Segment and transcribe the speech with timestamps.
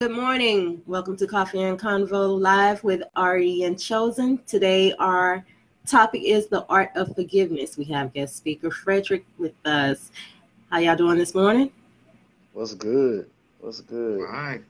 [0.00, 0.80] Good morning.
[0.86, 4.38] Welcome to Coffee and Convo Live with Ari and Chosen.
[4.46, 5.44] Today, our
[5.88, 7.76] topic is the art of forgiveness.
[7.76, 10.12] We have guest speaker Frederick with us.
[10.70, 11.72] How y'all doing this morning?
[12.52, 13.28] What's good?
[13.58, 14.24] What's good?
[14.30, 14.64] Fine.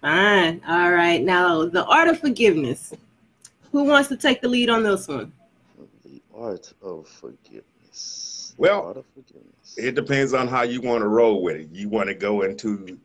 [0.00, 0.60] Fine.
[0.66, 1.22] All right.
[1.22, 2.92] Now, the art of forgiveness.
[3.70, 5.32] Who wants to take the lead on this one?
[6.04, 8.54] The art of forgiveness.
[8.56, 9.76] Well, of forgiveness.
[9.76, 11.68] It depends on how you want to roll with it.
[11.70, 12.98] You want to go into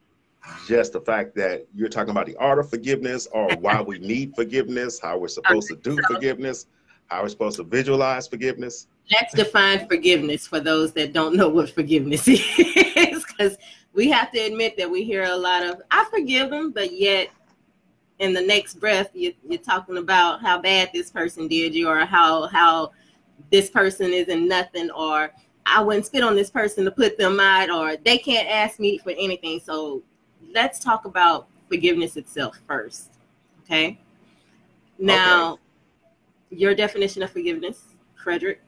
[0.67, 4.35] just the fact that you're talking about the art of forgiveness or why we need
[4.35, 6.67] forgiveness, how we're supposed to do forgiveness,
[7.07, 8.87] how we're supposed to visualize forgiveness.
[9.11, 13.25] Let's define forgiveness for those that don't know what forgiveness is.
[13.25, 13.57] Because
[13.93, 17.29] we have to admit that we hear a lot of, I forgive them, but yet
[18.19, 22.05] in the next breath, you, you're talking about how bad this person did you or
[22.05, 22.91] how, how
[23.49, 25.31] this person isn't nothing or
[25.65, 28.97] I wouldn't spit on this person to put them out or they can't ask me
[28.97, 29.61] for anything.
[29.63, 30.03] So
[30.53, 33.11] let's talk about forgiveness itself first.
[33.63, 33.99] Okay.
[34.99, 35.59] Now,
[36.49, 37.83] your definition of forgiveness,
[38.15, 38.61] Frederick.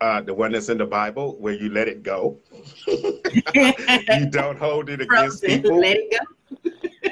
[0.00, 2.38] Uh, the one that's in the Bible where you let it go.
[2.86, 5.62] you don't hold it against Frozen.
[5.62, 5.80] people.
[5.80, 7.07] Let it go.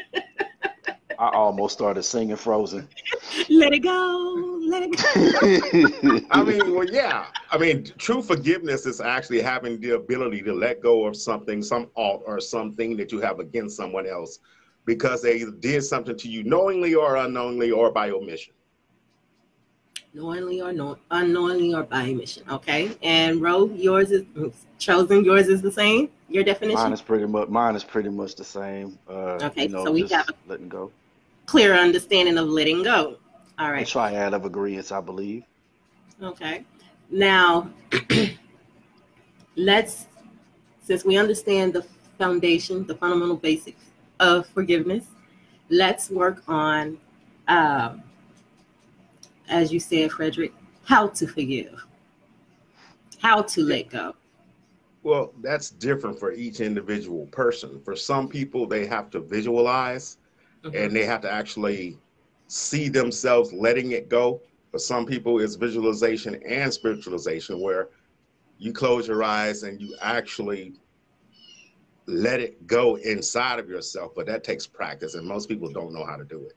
[1.18, 2.88] I almost started singing Frozen.
[3.48, 4.58] Let it go.
[4.62, 6.20] Let it go.
[6.30, 7.26] I mean, well, yeah.
[7.50, 11.88] I mean, true forgiveness is actually having the ability to let go of something, some
[11.96, 14.40] alt or something that you have against someone else
[14.84, 18.52] because they did something to you knowingly or unknowingly or by omission.
[20.14, 22.42] Knowingly or no, unknowingly or by omission.
[22.50, 22.96] Okay.
[23.02, 24.24] And Ro, yours is
[24.78, 25.24] chosen.
[25.24, 26.08] Yours is the same.
[26.28, 26.80] Your definition.
[26.80, 28.98] mine is pretty much mine is pretty much the same.
[29.08, 30.90] Uh, Okay, you know, so we just have- letting go.
[31.46, 33.18] Clear understanding of letting go.
[33.58, 33.86] All right.
[33.86, 35.44] A triad of agreements, I believe.
[36.22, 36.64] Okay.
[37.10, 37.70] Now,
[39.56, 40.06] let's,
[40.82, 41.86] since we understand the
[42.18, 43.84] foundation, the fundamental basics
[44.20, 45.06] of forgiveness,
[45.68, 46.98] let's work on,
[47.48, 48.02] um,
[49.48, 50.52] as you said, Frederick,
[50.84, 51.84] how to forgive,
[53.20, 54.14] how to let go.
[55.02, 57.80] Well, that's different for each individual person.
[57.84, 60.18] For some people, they have to visualize
[60.74, 61.98] and they have to actually
[62.48, 64.40] see themselves letting it go.
[64.70, 67.88] For some people, it's visualization and spiritualization, where
[68.58, 70.74] you close your eyes and you actually
[72.06, 74.12] let it go inside of yourself.
[74.14, 76.56] But that takes practice, and most people don't know how to do it.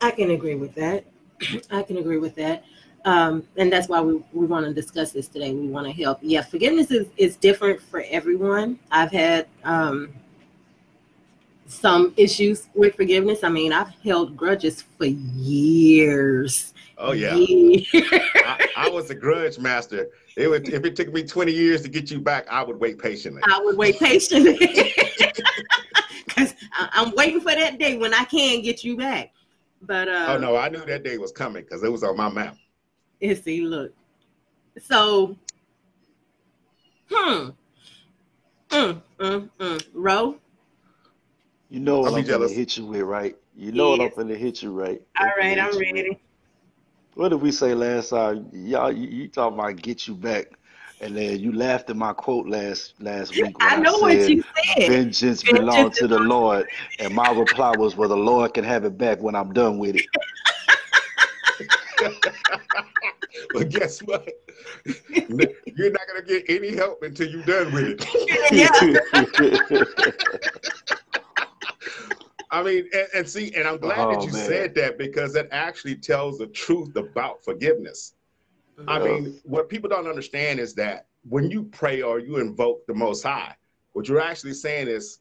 [0.00, 1.04] I can agree with that.
[1.70, 2.64] I can agree with that.
[3.04, 5.54] Um, and that's why we, we want to discuss this today.
[5.54, 6.18] We want to help.
[6.20, 8.78] Yeah, forgiveness is, is different for everyone.
[8.90, 10.12] I've had um,
[11.70, 13.44] some issues with forgiveness.
[13.44, 16.74] I mean, I've held grudges for years.
[16.98, 17.88] Oh yeah, Years.
[17.94, 20.08] I, I was a grudge master.
[20.36, 22.98] It would if it took me 20 years to get you back, I would wait
[22.98, 23.42] patiently.
[23.44, 24.58] I would wait patiently
[26.26, 29.32] because I'm waiting for that day when I can get you back.
[29.82, 32.28] But uh, Oh no, I knew that day was coming because it was on my
[32.28, 32.56] map.
[33.22, 33.94] And see, look.
[34.78, 35.36] So,
[37.10, 37.50] hmm.
[38.70, 39.86] Mm, mm, mm.
[39.94, 40.39] Ro,
[41.70, 43.36] You know what I'll be I'm gonna hit you with, right?
[43.56, 45.00] You know what I'm gonna hit you right.
[45.18, 46.20] all I'm right, I'm hit with- ready.
[47.14, 48.48] What did we say last time?
[48.52, 50.46] Y'all, you, you talking about get you back,
[51.00, 54.30] and then you laughed at my quote last last week when I know said, what
[54.30, 54.44] you
[54.76, 54.88] said.
[54.88, 56.66] Vengeance Vengeance belongs to the Lord.
[56.98, 59.96] And my reply was, Well, the Lord can have it back when I'm done with
[59.96, 60.06] it.
[63.52, 64.28] But guess what?
[65.08, 68.06] You're not gonna get any help until you're done with it.
[72.52, 72.58] Yeah.
[72.58, 74.46] I mean, and, and see, and I'm glad that Oh, you man.
[74.46, 78.14] said that because that actually tells the truth about forgiveness.
[78.88, 82.94] I mean, what people don't understand is that when you pray or you invoke the
[82.94, 83.54] Most High,
[83.92, 85.20] what you're actually saying is,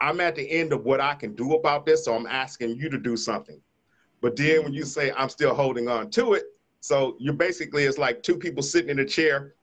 [0.00, 2.90] I'm at the end of what I can do about this, so I'm asking you
[2.90, 3.60] to do something.
[4.20, 6.44] But then when you say I'm still holding on to it,
[6.80, 9.54] so you're basically it's like two people sitting in a chair,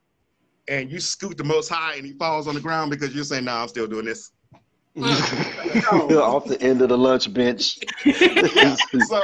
[0.68, 3.44] and you scoot the Most High, and he falls on the ground because you're saying,
[3.44, 4.32] "No, I'm still doing this."
[5.92, 7.78] Off the end of the lunch bench.
[9.06, 9.20] so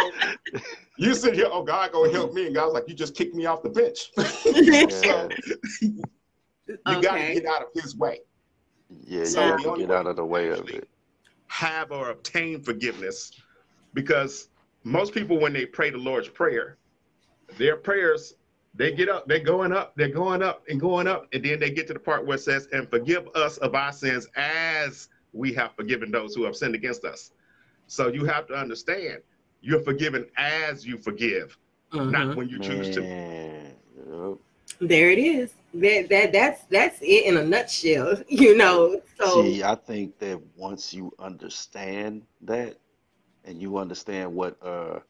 [0.96, 3.46] you sit here, oh God, go help me, and God's like, you just kicked me
[3.46, 4.10] off the bench.
[4.54, 5.28] Yeah.
[5.80, 8.20] you got to get out of His way.
[9.04, 10.88] Yeah, you So have the to get out of the way of it.
[11.48, 13.30] have or obtain forgiveness
[13.94, 14.48] because
[14.84, 16.78] most people when they pray the lord's prayer
[17.56, 18.34] their prayers
[18.74, 21.70] they get up they're going up they're going up and going up and then they
[21.70, 25.52] get to the part where it says and forgive us of our sins as we
[25.52, 27.32] have forgiven those who have sinned against us
[27.86, 29.18] so you have to understand
[29.60, 31.56] you're forgiven as you forgive
[31.92, 32.10] Mhm.
[32.10, 33.76] not when you choose to Man.
[34.80, 35.54] There it is.
[35.74, 39.00] that that that's that's it in a nutshell, you know.
[39.18, 42.76] So See, I think that once you understand that,
[43.44, 45.00] and you understand what uh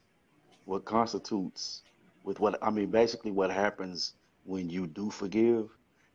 [0.67, 1.83] what constitutes
[2.25, 4.15] with what I mean, basically what happens
[4.45, 5.69] when you do forgive,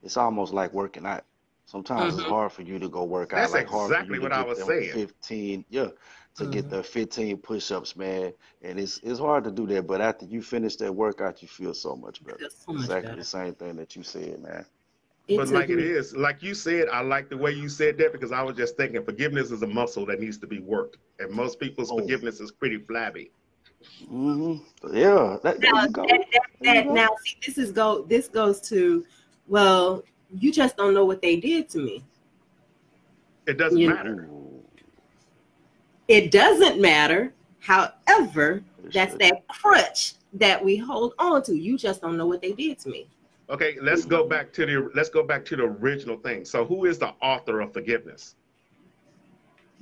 [0.03, 1.25] it's almost like working out.
[1.71, 2.27] Sometimes it's Mhm.
[2.27, 3.37] hard for you to go work out.
[3.37, 4.91] That's like hard for exactly you to what I get was saying.
[4.91, 5.87] 15, yeah,
[6.35, 6.69] to get Mhm.
[6.69, 8.33] the 15 push-ups, man.
[8.61, 11.73] And it's it's hard to do that, but after you finish that workout, you feel
[11.73, 12.49] so much better.
[12.49, 13.21] So much Exactly better.
[13.21, 14.65] the same thing that you said, man.
[15.29, 17.97] it But like it me- is, like you said, I like the way you said
[17.99, 20.97] that because I was just thinking forgiveness is a muscle that needs to be worked,
[21.19, 21.99] and most people's Oh.
[22.01, 23.31] forgiveness is pretty flabby.
[24.09, 24.57] hmm
[24.91, 25.93] Yeah, that, Now, that,
[26.33, 28.01] that, that, now see, this is go.
[28.03, 29.05] This goes to,
[29.47, 30.03] well,
[30.37, 32.03] you just don't know what they did to me.
[33.47, 34.27] It doesn't You- matter.
[34.31, 34.63] Ooh,
[36.07, 37.33] It doesn't matter.
[37.59, 39.21] However, it that's should.
[39.21, 41.55] that crutch that we hold on to.
[41.55, 43.07] You just don't know what they did to me.
[43.49, 46.45] Okay, let's go back to the let's go back to the original thing.
[46.45, 48.35] So, who is the author of forgiveness?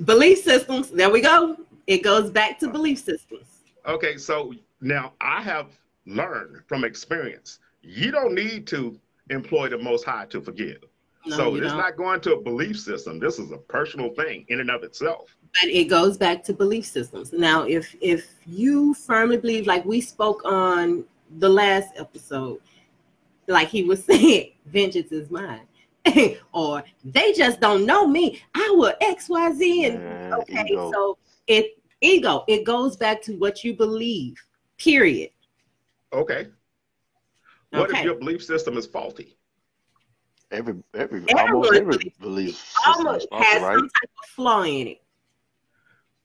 [0.05, 0.89] Belief systems.
[0.89, 1.57] There we go.
[1.87, 3.45] It goes back to belief systems.
[3.85, 5.67] Okay, so now I have
[6.05, 10.83] learned from experience, you don't need to employ the Most High to forgive.
[11.25, 11.77] No, so it's don't.
[11.77, 13.19] not going to a belief system.
[13.19, 15.35] This is a personal thing in and of itself.
[15.61, 17.33] but it goes back to belief systems.
[17.33, 21.03] Now, if if you firmly believe, like we spoke on
[21.39, 22.61] the last episode,
[23.47, 25.67] like he was saying, vengeance is mine,
[26.53, 28.41] or they just don't know me.
[28.55, 30.91] I will X Y Z, and Man, okay, ego.
[30.91, 31.17] so
[31.47, 32.45] it ego.
[32.47, 34.35] It goes back to what you believe.
[34.77, 35.31] Period.
[36.13, 36.47] Okay.
[37.71, 37.99] What Okay.
[37.99, 39.35] if your belief system is faulty?
[40.51, 43.75] every every Everyone almost every belief system is Almost faulty, has right?
[43.75, 45.01] some type of flaw in it.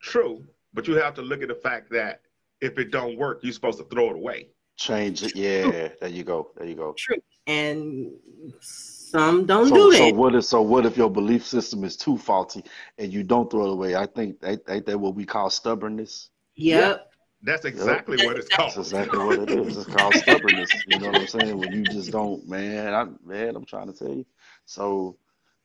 [0.00, 2.22] True, but you have to look at the fact that
[2.60, 4.48] if it don't work, you're supposed to throw it away.
[4.76, 5.36] Change it.
[5.36, 6.50] Yeah, there you go.
[6.56, 6.94] There you go.
[6.96, 7.16] True,
[7.46, 8.12] and
[8.60, 10.14] some don't So, do so that.
[10.14, 12.64] what if so what if your belief system is too faulty
[12.98, 13.94] and you don't throw it away?
[13.94, 16.30] I think ain't, ain't that what we call stubbornness?
[16.54, 17.13] yep.
[17.44, 18.74] That's exactly what it's called.
[18.74, 19.76] That's exactly what it is.
[19.76, 20.84] It's called stubbornness.
[20.86, 21.58] You know what I'm saying?
[21.58, 22.94] When you just don't, man.
[22.94, 24.26] I man, I'm trying to tell you.
[24.66, 25.18] So,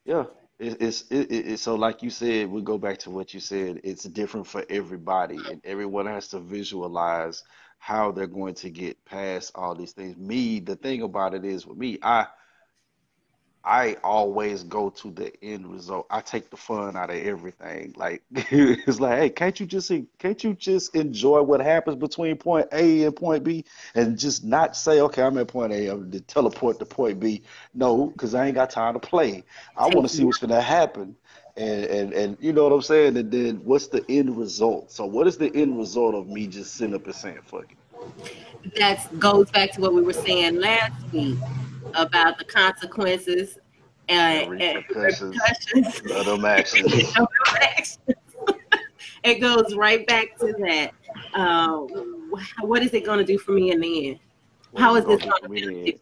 [0.06, 0.26] yeah,
[0.60, 2.52] it, it's it, it, it- so like you said.
[2.52, 3.82] We go back to what you said.
[3.86, 7.44] It's different for everybody, and everyone has to visualize
[7.80, 10.18] how they're going to get past all these things.
[10.18, 12.28] Me, the thing about it is with me, I
[13.64, 16.08] I always go to the end result.
[16.10, 17.94] I take the fun out of everything.
[17.98, 22.68] Like it's like, hey, can't you just can't you just enjoy what happens between point
[22.72, 23.66] A and point B
[23.96, 27.44] and just not say, okay, I'm at point A, I'm to teleport to point B.
[27.74, 29.44] No, because I ain't got time to play.
[29.76, 31.16] I want to see what's gonna happen.
[31.58, 33.18] And, and and you know what I'm saying?
[33.18, 34.92] And then what's the end result?
[34.92, 37.78] So what is the end result of me just sitting up and saying fuck it?
[38.78, 41.38] that goes back to what we were saying last week
[41.96, 43.58] about the consequences
[44.08, 45.36] and, The and repercussions.
[45.74, 46.12] repercussions.
[46.12, 46.94] Of them actions.
[46.94, 48.08] of those actions.
[49.24, 50.92] it goes right back to that.
[51.34, 51.88] Um,
[52.32, 54.20] wh- what is it going to do for me in the end?
[54.78, 56.02] How is this going to gonna do benefit me?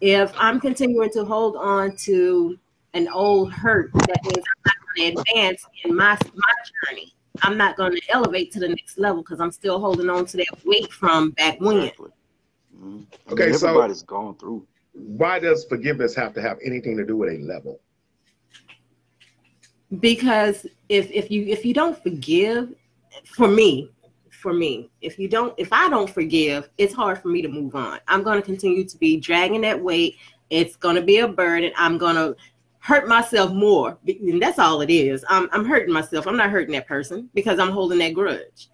[0.00, 2.58] If I'm continuing to hold on to
[2.94, 6.52] an old hurt, that means I'm not going to advance in my my
[6.86, 7.12] journey.
[7.42, 10.36] I'm not going to elevate to the next level because I'm still holding on to
[10.38, 11.78] that weight from back when.
[11.78, 12.10] Exactly.
[12.76, 13.06] Mhm.
[13.28, 14.66] I Okay, mean, so- everybody's gone through.
[14.98, 17.80] Why does forgiveness have to have anything to do with a level?
[20.00, 22.74] because if if you if you don't forgive
[23.24, 23.90] for me
[24.30, 27.74] for me if you don't if i don't forgive it's hard for me to move
[27.74, 27.98] on.
[28.06, 30.16] I'm going to continue to be dragging that weight.
[30.50, 31.72] It's going to be a burden.
[31.76, 32.36] I'm going to
[32.78, 33.98] hurt myself more.
[34.06, 35.24] And that's all it is.
[35.28, 36.26] I'm, I'm hurting myself.
[36.26, 38.68] I'm not hurting that person because i'm holding that grudge.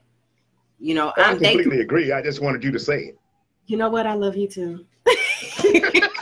[0.80, 2.12] You know I i'm they, completely agree.
[2.12, 3.18] I just wanted you to say it.
[3.66, 4.06] you know what?
[4.06, 4.84] I love you too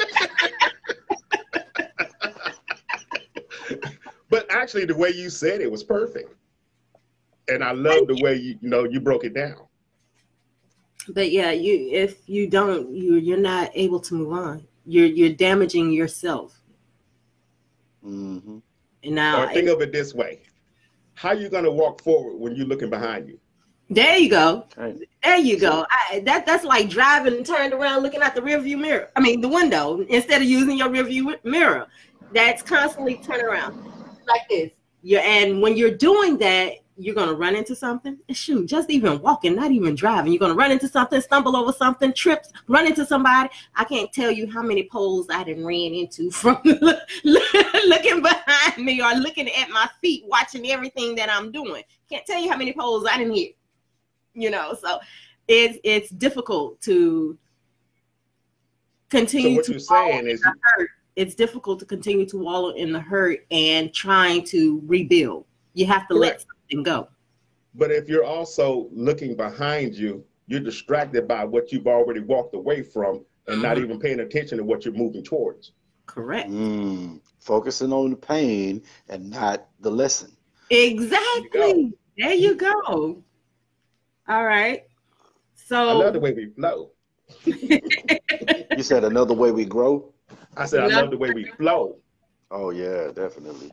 [4.33, 6.35] But actually, the way you said it was perfect,
[7.49, 9.67] and I love the way you, you know you broke it down.
[11.09, 15.35] but yeah you if you don't you you're not able to move on you're you're
[15.35, 16.61] damaging yourself
[18.03, 18.59] hmm
[19.03, 20.41] and now or think of it this way:
[21.15, 23.39] How you going to walk forward when you're looking behind you?
[23.91, 24.67] There you go.
[24.79, 25.07] Okay.
[25.23, 25.85] There you go.
[25.91, 29.11] I, that that's like driving and turned around looking out the rearview mirror.
[29.17, 31.87] I mean the window instead of using your rearview mirror.
[32.33, 33.75] That's constantly turning around
[34.27, 34.73] like this.
[35.03, 38.19] You and when you're doing that, you're gonna run into something.
[38.29, 41.73] And shoot, just even walking, not even driving, you're gonna run into something, stumble over
[41.73, 43.51] something, trips, run into somebody.
[43.75, 46.61] I can't tell you how many poles I didn't ran into from
[47.25, 51.83] looking behind me or looking at my feet, watching everything that I'm doing.
[52.09, 53.57] Can't tell you how many poles I didn't hit
[54.35, 54.99] you know so
[55.49, 57.37] it's it's difficult to
[59.11, 59.51] continue.
[59.51, 63.01] So what to you're saying is, hurt it's difficult to continue to wallow in the
[63.01, 65.45] hurt and trying to rebuild.
[65.75, 66.21] You have to Correct.
[66.21, 67.09] let something go.
[67.75, 72.83] But if you're also looking behind you, you're distracted by what you've already walked away
[72.83, 73.63] from and mm-hmm.
[73.63, 75.73] not even paying attention to what you're moving towards.
[76.07, 76.51] Correct.
[76.51, 80.37] Mm, focusing on the pain and not the lesson.
[80.71, 81.73] Exactly.
[81.73, 83.23] You there you go.
[84.29, 84.85] All right.
[85.55, 86.91] So another way we flow.
[87.45, 90.12] you said another way we grow.
[90.57, 91.97] I said I love the way we flow.
[92.51, 93.73] Oh yeah, definitely.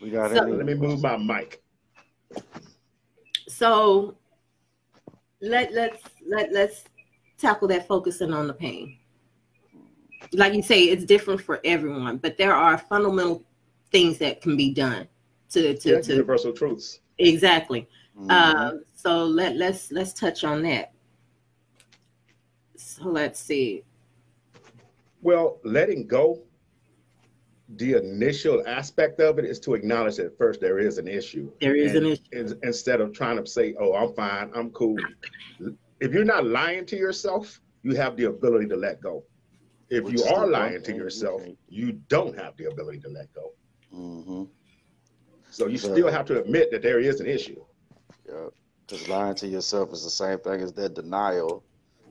[0.00, 1.62] We got so, Let me move my mic.
[3.48, 4.16] So
[5.40, 6.84] let let's let let's
[7.38, 8.98] tackle that focusing on the pain.
[10.32, 13.44] Like you say, it's different for everyone, but there are fundamental
[13.92, 15.06] things that can be done
[15.50, 17.00] to to, yeah, to universal truths.
[17.18, 17.88] Exactly.
[18.18, 18.30] Mm-hmm.
[18.30, 20.92] Uh, so let let's let's touch on that.
[22.76, 23.84] So let's see.
[25.26, 26.44] Well, letting go,
[27.68, 31.50] the initial aspect of it is to acknowledge that first there is an issue.
[31.60, 32.54] There is and, an issue.
[32.62, 34.96] Instead of trying to say, oh, I'm fine, I'm cool.
[35.98, 39.24] If you're not lying to yourself, you have the ability to let go.
[39.90, 43.52] If Which you are lying to yourself, you don't have the ability to let go.
[43.92, 44.44] Mm-hmm.
[45.50, 47.64] So you still have to admit that there is an issue.
[48.28, 48.46] Yeah,
[48.86, 51.64] because lying to yourself is the same thing as that denial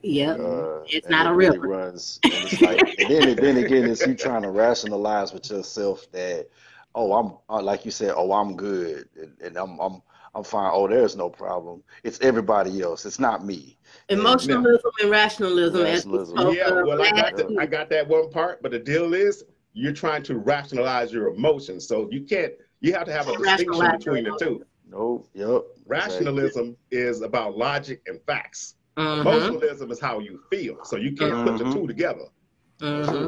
[0.06, 0.40] Yep.
[0.40, 2.20] Uh, it's not a real really runs.
[2.24, 6.48] And, it's like, and then, then again, it's you trying to rationalize with yourself that,
[6.94, 10.04] oh, I'm uh, like you said, oh, I'm good, and, and, I'm I'm
[10.36, 10.70] I'm fine.
[10.72, 11.82] Oh, there's no problem.
[12.04, 13.06] It's everybody else.
[13.06, 13.80] It's not me.
[14.10, 15.82] Emotionalism and, and rationalism.
[15.82, 16.38] rationalism.
[16.54, 19.44] yeah, well, I got, the, I got that one part, but the deal is
[19.74, 22.54] you're trying to rationalize your emotions, so you can't.
[22.80, 24.64] You have to have a distinction between the two.
[24.88, 25.64] No, yep.
[25.88, 27.00] Rationalism exactly.
[27.00, 28.76] is about logic and facts.
[28.98, 29.28] Mm-hmm.
[29.28, 30.84] Emotionalism is how you feel.
[30.86, 31.46] So you can't mm-hmm.
[31.46, 31.74] put the mm-hmm.
[31.74, 32.26] two together.
[32.80, 33.28] Mm-hmm.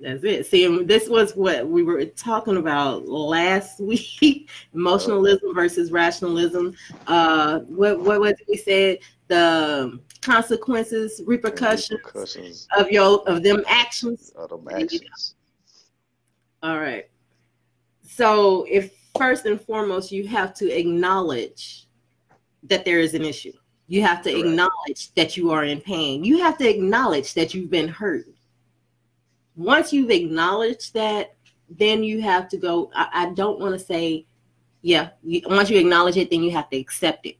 [0.00, 0.46] That's it.
[0.46, 6.74] See, this was what we were talking about last week: emotionalism versus rationalism.
[7.06, 8.98] Uh, what what was we said?
[9.26, 14.32] The consequences, repercussions, repercussions, of your of them actions.
[14.36, 15.34] Of them actions.
[16.62, 17.08] All right.
[18.02, 21.86] So, if first and foremost, you have to acknowledge
[22.64, 23.52] that there is an issue.
[23.88, 24.46] You have to Correct.
[24.46, 26.22] acknowledge that you are in pain.
[26.22, 28.26] You have to acknowledge that you've been hurt.
[29.56, 31.34] Once you've acknowledged that,
[31.70, 32.90] then you have to go.
[32.94, 34.26] I, I don't want to say,
[34.82, 37.36] yeah, you, once you acknowledge it, then you have to accept it.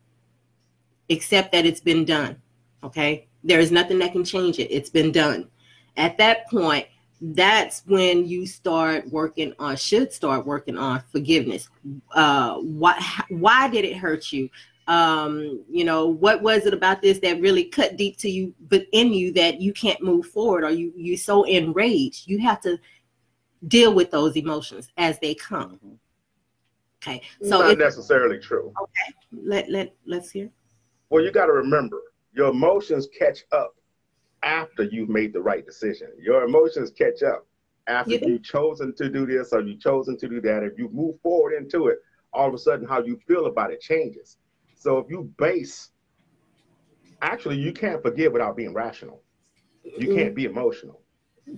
[1.10, 2.36] Accept that it's been done.
[2.82, 3.26] Okay.
[3.44, 4.70] There is nothing that can change it.
[4.70, 5.48] It's been done.
[5.96, 6.86] At that point,
[7.20, 11.68] that's when you start working on should start working on forgiveness
[12.12, 12.96] uh why
[13.28, 14.48] why did it hurt you
[14.88, 18.86] um, you know, what was it about this that really cut deep to you, but
[18.92, 22.26] in you that you can't move forward, or you you're so enraged?
[22.26, 22.78] You have to
[23.66, 25.72] deal with those emotions as they come.
[25.76, 25.94] Mm-hmm.
[27.02, 28.72] Okay, so not necessarily true.
[28.80, 30.50] Okay, let let let's hear.
[31.10, 32.00] Well, you got to remember,
[32.32, 33.74] your emotions catch up
[34.42, 36.08] after you've made the right decision.
[36.18, 37.46] Your emotions catch up
[37.88, 40.62] after you you've chosen to do this or you've chosen to do that.
[40.62, 41.98] If you move forward into it,
[42.32, 44.38] all of a sudden how you feel about it changes.
[44.78, 45.90] So if you base,
[47.20, 49.22] actually, you can't forgive without being rational.
[49.84, 50.16] You mm-hmm.
[50.16, 51.02] can't be emotional.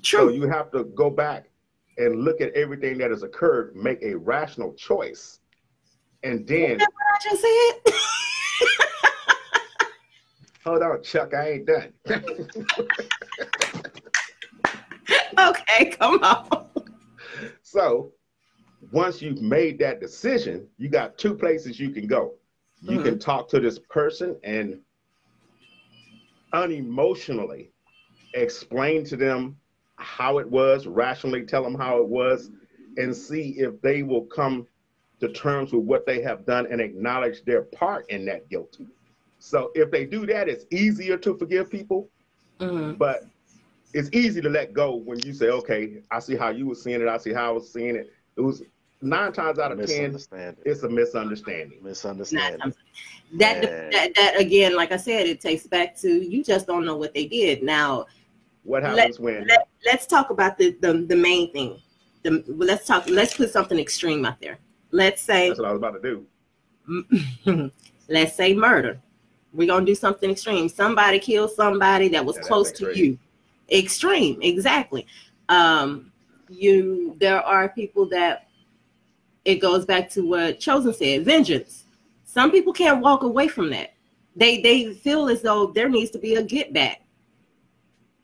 [0.03, 0.21] True.
[0.21, 1.51] So you have to go back
[1.99, 5.41] and look at everything that has occurred, make a rational choice,
[6.23, 6.79] and then.
[6.79, 7.95] What I just said.
[10.65, 11.35] Hold on, Chuck.
[11.35, 11.93] I ain't done.
[15.39, 16.69] okay, come on.
[17.63, 18.13] So,
[18.93, 22.35] once you've made that decision, you got two places you can go.
[22.83, 23.05] You mm-hmm.
[23.05, 24.81] can talk to this person and
[26.53, 27.69] unemotionally
[28.35, 29.57] explain to them
[29.97, 32.51] how it was, rationally tell them how it was,
[32.97, 34.67] and see if they will come
[35.21, 38.79] to terms with what they have done and acknowledge their part in that guilt.
[39.39, 42.09] So if they do that, it's easier to forgive people,
[42.59, 42.95] mm-hmm.
[42.95, 43.25] but
[43.93, 47.01] it's easy to let go when you say, okay, I see how you were seeing
[47.01, 48.11] it, I see how I was seeing it.
[48.37, 48.63] It was
[49.03, 50.19] nine times out of ten,
[50.65, 51.83] it's a misunderstanding.
[51.83, 52.75] Misunderstanding.
[53.39, 56.97] That, that that again, like I said, it takes back to you just don't know
[56.97, 57.63] what they did.
[57.63, 58.07] Now,
[58.65, 59.47] what happens let, when?
[59.85, 61.81] Let, us talk about the, the the main thing.
[62.23, 63.09] The, let's talk.
[63.09, 64.59] Let's put something extreme out there.
[64.91, 66.25] Let's say that's what I was about to
[67.47, 67.71] do.
[68.09, 69.01] let's say murder.
[69.53, 70.69] We're gonna do something extreme.
[70.69, 73.19] Somebody killed somebody that was yeah, close to you.
[73.71, 75.07] Extreme, exactly.
[75.49, 76.13] Um,
[76.49, 78.50] you there are people that
[79.45, 81.85] it goes back to what Chosen said, vengeance.
[82.25, 83.95] Some people can't walk away from that.
[84.37, 87.03] They they feel as though there needs to be a get back.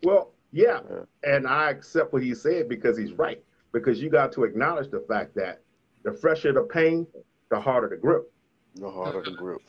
[0.02, 0.80] Well, Yeah.
[0.90, 1.02] yeah.
[1.24, 3.42] And I accept what he said because he's right.
[3.72, 5.62] Because you got to acknowledge the fact that
[6.04, 7.06] the fresher the pain,
[7.50, 8.32] the harder the grip.
[8.76, 9.60] The harder the grip.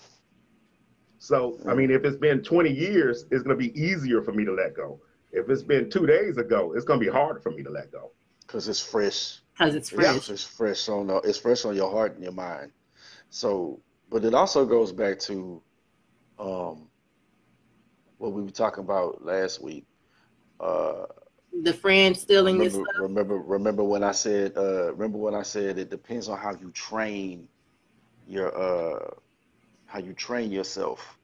[1.20, 4.46] So, I mean, if it's been 20 years, it's going to be easier for me
[4.46, 5.00] to let go.
[5.32, 7.92] If it's been two days ago, it's going to be harder for me to let
[7.92, 8.12] go.
[8.46, 9.40] Because it's fresh.
[9.58, 10.16] Because it's fresh.
[10.16, 12.72] It's, it's fresh on the, it's fresh on your heart and your mind.
[13.30, 15.62] So, but it also goes back to
[16.40, 16.88] um,
[18.18, 19.86] what we were talking about last week.
[20.60, 21.06] Uh,
[21.64, 23.00] the friend stealing remember, this.
[23.00, 26.72] Remember, remember when I said, uh, remember when I said it depends on how you
[26.72, 27.48] train
[28.28, 29.10] your, uh,
[29.86, 31.18] how you train yourself.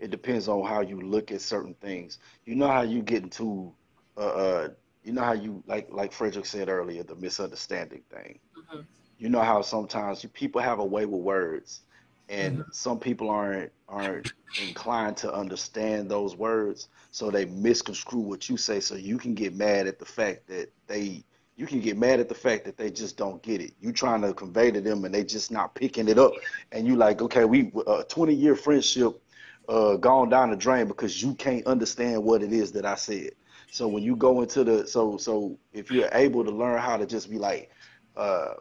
[0.00, 2.18] It depends on how you look at certain things.
[2.44, 3.72] You know how you get into,
[4.16, 4.68] uh, uh
[5.06, 8.40] you know how you like, like Frederick said earlier, the misunderstanding thing.
[8.58, 8.80] Mm-hmm.
[9.18, 11.82] You know how sometimes you, people have a way with words
[12.28, 12.70] and mm-hmm.
[12.72, 18.80] some people aren't aren't inclined to understand those words so they misconstrue what you say
[18.80, 21.22] so you can get mad at the fact that they
[21.56, 24.20] you can get mad at the fact that they just don't get it you trying
[24.20, 26.32] to convey to them and they just not picking it up
[26.72, 29.22] and you like okay we a 20 year friendship
[29.68, 33.30] uh gone down the drain because you can't understand what it is that i said
[33.70, 37.06] so when you go into the so so if you're able to learn how to
[37.06, 37.70] just be like
[38.16, 38.54] uh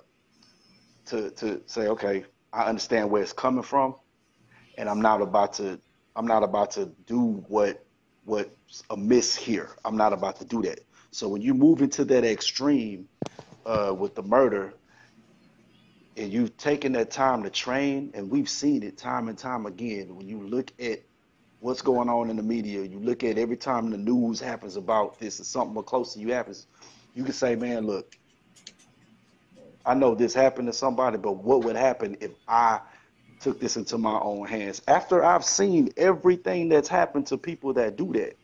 [1.05, 3.95] to to say okay I understand where it's coming from,
[4.77, 5.79] and I'm not about to
[6.15, 7.85] I'm not about to do what
[8.23, 9.71] what's amiss here.
[9.83, 10.79] I'm not about to do that.
[11.11, 13.07] So when you move into that extreme
[13.65, 14.73] uh, with the murder,
[16.15, 20.15] and you've taken that time to train, and we've seen it time and time again.
[20.15, 20.99] When you look at
[21.59, 25.19] what's going on in the media, you look at every time the news happens about
[25.19, 26.67] this or something close to you happens,
[27.15, 28.15] you can say, man, look,
[29.85, 32.79] I know this happened to somebody, but what would happen if I
[33.39, 37.95] took this into my own hands after I've seen everything that's happened to people that
[37.95, 38.35] do that?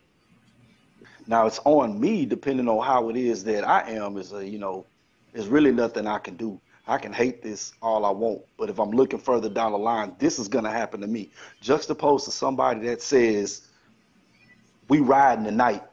[1.27, 4.17] Now it's on me, depending on how it is that I am.
[4.17, 4.85] Is a you know,
[5.33, 6.59] there's really nothing I can do.
[6.87, 10.15] I can hate this all I want, but if I'm looking further down the line,
[10.19, 11.29] this is gonna happen to me.
[11.61, 13.67] Juxtaposed to somebody that says,
[14.89, 15.83] "We riding tonight,"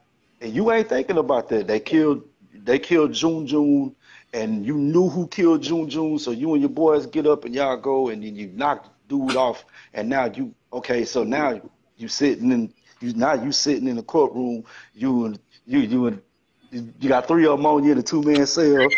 [0.41, 1.67] and you ain't thinking about that.
[1.67, 2.23] They killed,
[2.53, 3.95] they killed June June
[4.33, 7.55] and you knew who killed June June, so you and your boys get up and
[7.55, 11.61] y'all go and then you knock dude off, and now you okay, so now
[11.97, 16.23] you sitting in you now you sitting in the courtroom, you and you you and
[16.71, 18.89] you got three of them on you in a two man cell,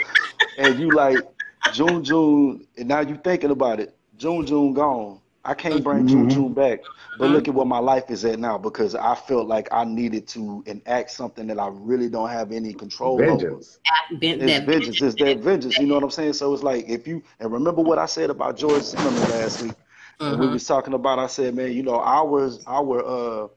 [0.58, 1.28] and you like
[1.72, 5.20] June June, and now you thinking about it, June June gone.
[5.44, 6.08] I can't bring mm-hmm.
[6.08, 6.80] June June back.
[7.18, 10.28] But look at what my life is at now because I felt like I needed
[10.28, 13.78] to enact something that I really don't have any control vengeance.
[14.10, 14.20] over.
[14.20, 14.50] Vengeance.
[14.50, 15.02] It's vengeance.
[15.02, 15.78] It's that vengeance.
[15.78, 16.34] You know what I'm saying?
[16.34, 19.72] So it's like if you and remember what I said about George Zimmerman last week.
[20.20, 20.36] Uh-huh.
[20.36, 21.18] We was talking about.
[21.18, 23.48] I said, man, you know, our our uh,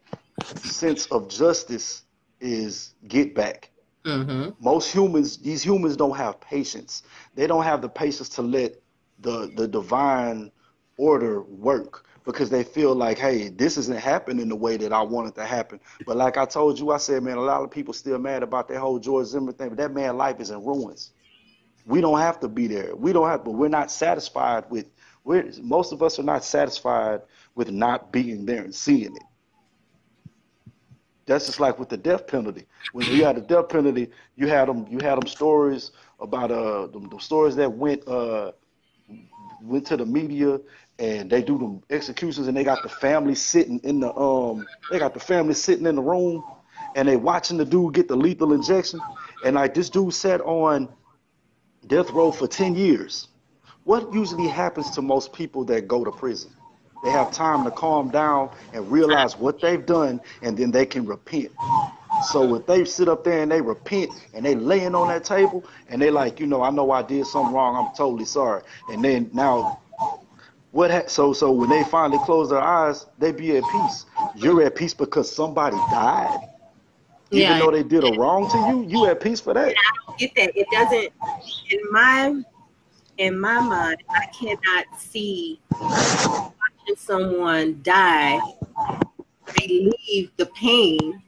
[0.55, 2.03] sense of justice
[2.39, 3.69] is get back.
[4.05, 4.49] Mm-hmm.
[4.63, 7.03] Most humans, these humans don't have patience.
[7.35, 8.75] They don't have the patience to let
[9.19, 10.51] the the divine
[10.97, 15.27] order work because they feel like, hey, this isn't happening the way that I want
[15.27, 15.79] it to happen.
[16.05, 18.67] But like I told you, I said, man, a lot of people still mad about
[18.69, 21.11] that whole George Zimmerman thing, but that man life is in ruins.
[21.85, 22.95] We don't have to be there.
[22.95, 24.87] We don't have, but we're not satisfied with.
[25.25, 27.21] We're most of us are not satisfied
[27.55, 29.23] with not being there and seeing it.
[31.25, 32.65] That's just like with the death penalty.
[32.91, 34.85] When you had the death penalty, you had them.
[34.89, 38.51] You had them stories about uh the, the stories that went uh
[39.61, 40.59] went to the media
[40.99, 44.99] and they do them executions and they got the family sitting in the um they
[44.99, 46.43] got the family sitting in the room
[46.95, 49.01] and they watching the dude get the lethal injection
[49.41, 50.89] and like this dude sat on
[51.87, 53.29] death row for 10 years
[53.83, 56.51] what usually happens to most people that go to prison
[57.03, 61.05] they have time to calm down and realize what they've done and then they can
[61.05, 61.51] repent
[62.23, 65.63] so if they sit up there and they repent and they laying on that table
[65.89, 68.63] and they like, you know, I know I did something wrong, I'm totally sorry.
[68.89, 69.79] And then now
[70.71, 74.05] what ha- so so when they finally close their eyes, they be at peace.
[74.35, 76.49] You're at peace because somebody died.
[77.31, 79.67] Even yeah, though they did a wrong to you, you at peace for that.
[79.67, 79.73] I
[80.07, 80.51] don't get that.
[80.55, 81.11] It doesn't
[81.69, 82.41] in my
[83.17, 85.59] in my mind, I cannot see
[86.83, 88.39] watching someone die
[89.61, 91.21] relieve the pain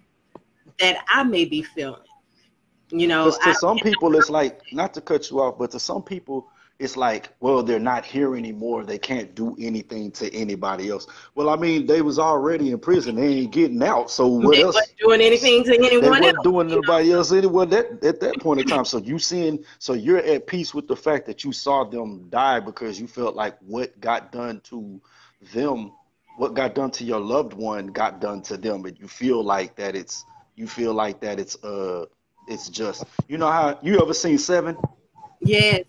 [0.79, 2.01] that I may be feeling.
[2.91, 6.03] You know, to some people, it's like not to cut you off, but to some
[6.03, 8.83] people, it's like, well, they're not here anymore.
[8.83, 11.07] They can't do anything to anybody else.
[11.33, 13.15] Well, I mean, they was already in prison.
[13.15, 14.11] They ain't getting out.
[14.11, 14.77] So what they else?
[14.99, 16.37] doing anything to anyone they else.
[16.43, 18.85] doing anybody else anyone that at that point in time.
[18.85, 22.59] So you seeing, so you're at peace with the fact that you saw them die
[22.59, 25.01] because you felt like what got done to
[25.53, 25.91] them,
[26.37, 29.75] what got done to your loved one, got done to them, and you feel like
[29.75, 32.05] that it's you feel like that it's uh
[32.47, 33.05] it's just.
[33.27, 34.77] You know how you ever seen Seven?
[35.41, 35.83] Yes.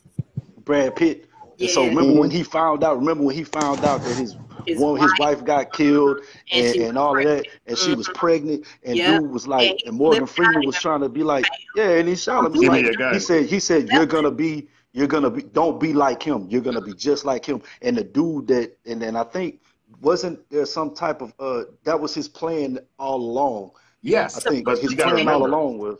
[0.64, 1.28] Brad Pitt.
[1.60, 2.98] And so remember when he found out.
[2.98, 5.18] Remember when he found out that his His one his wife.
[5.18, 6.20] wife got killed
[6.52, 7.60] And and, and, was all of that, pregnant.
[7.66, 9.18] and she was pregnant, and Yeah.
[9.20, 12.16] dude was like, And and Morgan Freeman was trying to be like, yeah, and he
[12.16, 12.52] shot him.
[12.52, 15.78] He's Give me like, he said, he said, you're gonna be, you're gonna be, don't
[15.78, 16.46] be like him.
[16.48, 17.60] You're gonna be just like him.
[17.82, 19.60] And the dude that, and then I think
[20.00, 23.72] wasn't there some type of uh that was his plan all along.
[24.00, 25.98] Yes, I think but his you got to all along was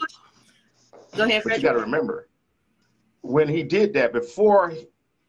[1.14, 2.28] Go ahead, But you got to remember,
[3.20, 4.72] when he did that, before,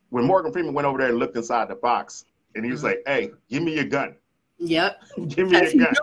[0.10, 2.26] when Morgan Freeman went over there and looked inside the box,
[2.56, 2.86] and he was Mhm.
[2.86, 4.16] like, "Hey, give me your gun.
[4.60, 5.02] Yep.
[5.28, 5.96] Give me your gun.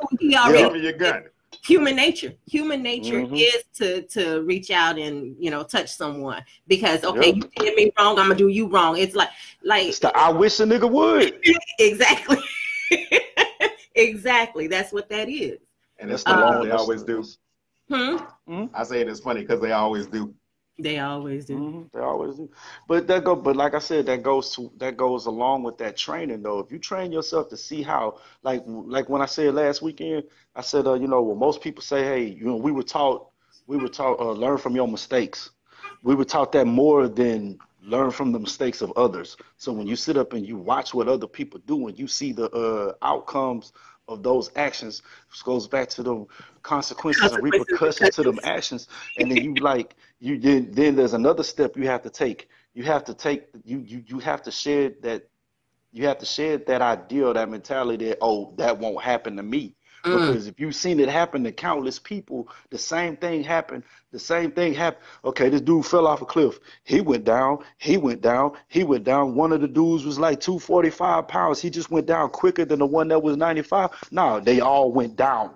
[0.52, 1.24] Give me your gun."
[1.64, 2.32] Human nature.
[2.46, 3.38] Human nature Mhm.
[3.40, 7.36] is to to reach out and you know touch someone because okay, Yep.
[7.36, 8.96] you did me wrong, I'm gonna do you wrong.
[8.98, 9.30] It's like
[9.62, 11.40] like it's the I wish a nigga would.
[11.78, 12.38] exactly,
[13.94, 14.66] exactly.
[14.66, 15.58] That's what that is.
[15.98, 17.24] And it's That's the funny 'cause long- they always do.
[18.48, 18.66] Hmm.
[18.74, 20.34] I say it is funny because they always do.
[20.78, 21.66] They always do.
[21.66, 22.50] Mhm, they always do.
[22.88, 25.96] But that go but like I said, that goes to that goes along with that
[25.96, 26.58] training though.
[26.60, 30.62] If you train yourself to see how like like when I said last weekend, I
[30.62, 33.30] said uh, you know, well most people say, hey, you know, we were taught
[33.66, 35.50] we were taught uh, learn from your mistakes.
[36.02, 39.36] We were taught that more than learn from the mistakes of others.
[39.56, 42.32] So when you sit up and you watch what other people do and you see
[42.32, 43.72] the uh, outcomes
[44.08, 46.26] of those actions, which goes back to the
[46.62, 51.42] consequences and repercussions to them actions, and then you like you then then there's another
[51.42, 52.48] step you have to take.
[52.74, 55.28] You have to take you you you have to shed that
[55.92, 59.42] you have to shed that idea or that mentality that oh that won't happen to
[59.42, 59.74] me.
[60.04, 60.28] Mm.
[60.28, 63.84] Because if you've seen it happen to countless people, the same thing happened.
[64.12, 65.02] The same thing happened.
[65.24, 66.58] Okay, this dude fell off a cliff.
[66.84, 67.58] He went down.
[67.78, 68.52] He went down.
[68.68, 69.34] He went down.
[69.34, 71.60] One of the dudes was like 245 pounds.
[71.60, 73.90] He just went down quicker than the one that was 95.
[74.10, 75.54] No, they all went down.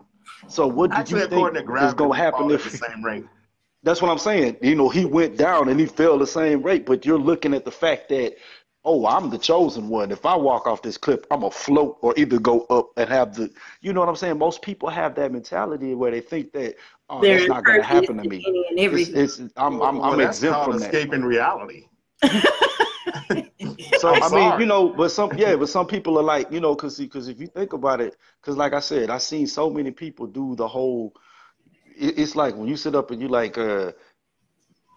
[0.49, 3.25] So what did Actually, you think is going to happen if the same rate.
[3.83, 4.57] that's what I'm saying.
[4.63, 7.65] You know, he went down and he fell the same rate, but you're looking at
[7.65, 8.37] the fact that,
[8.85, 10.11] oh, I'm the chosen one.
[10.11, 13.35] If I walk off this cliff, I'm gonna float or either go up and have
[13.35, 14.39] the, you know what I'm saying?
[14.39, 16.77] Most people have that mentality where they think that,
[17.11, 18.45] oh, They're that's not gonna happen to to me.
[18.47, 19.17] any and It's, everything.
[19.17, 20.95] it's, I'm, I'm, Well, I'm that's exempt from that.
[20.95, 21.85] escaping reality.
[23.97, 24.63] So I'm I mean, sorry.
[24.63, 27.41] you know, but some yeah, but some people are like, you know, because because if
[27.41, 30.69] you think about it, because like I said, I've seen so many people do the
[30.69, 31.15] whole.
[31.97, 33.93] It, it's like when you sit up and you like, uh,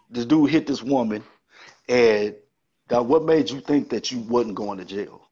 [0.10, 1.24] this dude hit this woman,
[1.89, 2.36] and
[2.92, 5.30] now what made you think that you wasn't going to jail?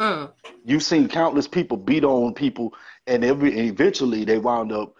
[0.00, 0.30] Mm.
[0.64, 2.74] You've seen countless people beat on people,
[3.06, 4.94] and every and eventually they wound up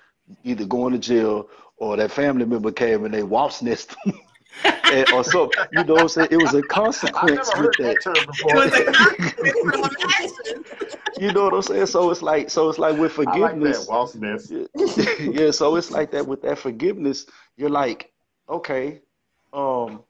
[0.45, 4.21] either going to jail or that family member came and they wasp nest them.
[4.85, 6.29] and, or so you know what I'm saying?
[6.31, 7.99] It was a I've consequence with that.
[8.05, 8.85] that It was a
[10.15, 10.97] consequence.
[11.19, 11.87] You know what I'm saying?
[11.87, 13.89] So it's like so it's like with forgiveness.
[13.89, 14.51] I like forgiveness.
[14.51, 15.35] that, Wall Smith.
[15.35, 17.27] yeah, so it's like that with that forgiveness.
[17.57, 18.13] You're like,
[18.49, 19.01] okay,
[19.53, 20.03] um,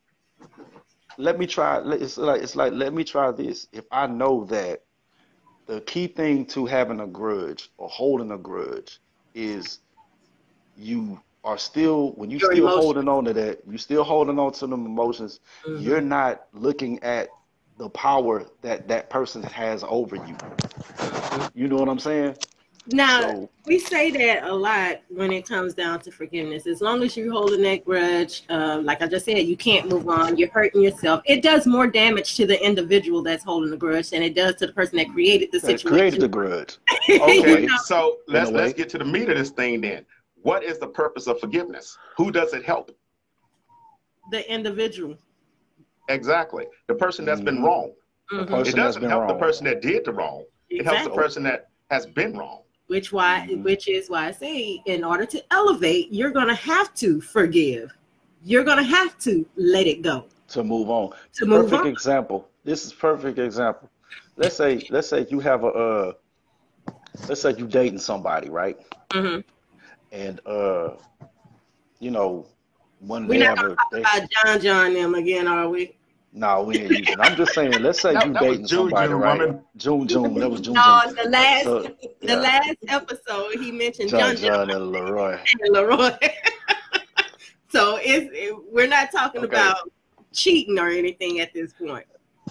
[1.19, 1.81] let me try.
[1.93, 3.69] It's like it's like let me try this.
[3.73, 4.83] If I know that
[5.67, 9.01] the key thing to having a grudge or holding a grudge
[9.35, 9.81] is
[10.77, 12.85] you are still when you Your still emotions.
[12.85, 15.41] holding on to that, you still holding on to them emotions.
[15.65, 15.83] Mhm.
[15.83, 17.31] You're not looking at
[17.79, 20.37] the power that that person has over you.
[21.55, 22.37] You know what I'm saying?
[22.89, 26.67] Now, So we say that a lot when it comes down to forgiveness.
[26.67, 30.09] As long as you're holding that grudge, um, like I just said, you can't move
[30.09, 30.37] on.
[30.37, 31.23] You're hurting yourself.
[31.27, 34.67] It does more damage to the individual that's holding the grudge than it does to
[34.69, 35.91] the person that created the that situation.
[35.91, 36.79] created the grudge.
[37.09, 37.77] Okay, You know?
[37.85, 38.65] so let's In a way.
[38.65, 40.05] let's get to the meat of this thing then.
[40.43, 41.97] What is the purpose of forgiveness?
[42.17, 42.91] Who does it help?
[44.33, 45.17] the individual.
[46.09, 46.67] Exactly.
[46.89, 47.65] The person that's been Mhm.
[47.65, 47.93] wrong.
[48.31, 48.67] The Mhm.
[48.67, 50.45] It doesn't been help the person that did the wrong.
[50.69, 52.63] It helps the person that has been wrong.
[52.89, 53.65] Which why, Mhm.
[53.65, 57.93] which is why I say, in order to elevate, you're gonna have to forgive.
[58.45, 61.11] You're gonna have to let it go to move on.
[61.35, 61.87] to move perfect on.
[61.89, 62.49] example.
[62.65, 63.91] This is perfect example.
[64.37, 66.13] Let's say let's say you have a uh
[67.29, 68.79] let's say you dating somebody, right?
[69.11, 69.43] Mhm.
[70.13, 70.91] And uh
[71.99, 72.47] you know
[73.01, 75.97] when We're not have a they, About John John them again, are we?
[76.33, 77.21] No, we ain't using.
[77.21, 77.73] I'm just saying.
[77.83, 79.39] Let's say That- you dating June, somebody, June, right?
[79.41, 79.63] woman.
[79.77, 80.35] June June.
[80.39, 81.15] That was June No, June.
[81.23, 85.39] the last So, the last episode he mentioned John John John John and Leroy.
[85.61, 86.11] and Leroy.
[87.69, 89.57] so it's it, we're not talking Okay.
[89.57, 89.91] about
[90.33, 92.07] cheating or anything at this point.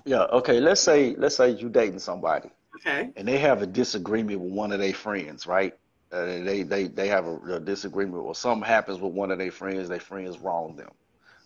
[0.06, 0.24] Yeah.
[0.24, 0.60] Okay.
[0.60, 2.50] Let's say let's say you dating somebody.
[2.78, 3.10] Okay.
[3.16, 5.74] and they have a disagreement with one of their friends, right?
[6.12, 9.52] Uh, they they they have a, a disagreement or something happens with one of their
[9.52, 9.88] friends.
[9.90, 10.92] Their friends wrong them,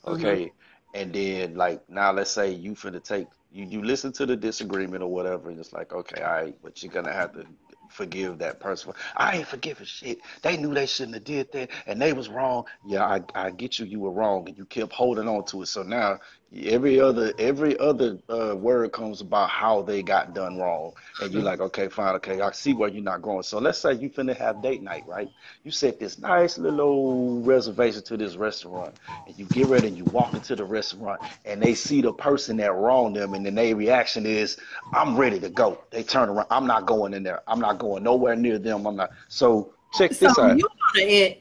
[0.06, 0.52] okay?
[0.93, 5.04] And then like now, let's say you finna take you you listen to the disagreement
[5.04, 7.45] or whatever, and it's like okay, all right, but you're gonna have to
[7.89, 8.93] forgive that person.
[9.15, 10.19] I ain't forgiving shit.
[10.41, 12.65] They knew they shouldn't have did that, and they was wrong.
[12.84, 13.86] Yeah, I, I get you.
[13.86, 15.67] You were wrong, and you kept holding on to it.
[15.67, 16.19] So now
[16.56, 21.44] every other every other uh, word comes about how they got done wrong, and you're
[21.44, 23.44] like, okay, fine, okay, I see where you're not going.
[23.44, 25.30] So let's say you finna have date night, right?
[25.64, 28.96] You set this nice little old reservation to this restaurant,
[29.28, 32.58] and you get ready and you walk into the restaurant, and they see the person
[32.58, 34.58] that wronged them, and then their reaction is,
[34.94, 35.80] I'm ready to go.
[35.92, 37.42] They turn around, I'm not going in there.
[37.48, 38.88] I'm not going nowhere near them.
[38.88, 39.12] I'm not.
[39.28, 40.58] So check this so out.
[40.58, 41.36] You're gonna,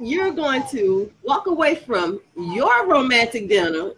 [0.00, 3.92] you're going to walk away from your romantic dinner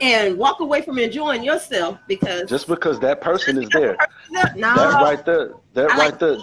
[0.00, 3.96] and walk away from enjoying yourself because just because that person is there.
[4.30, 6.38] No, that right there, that like right there,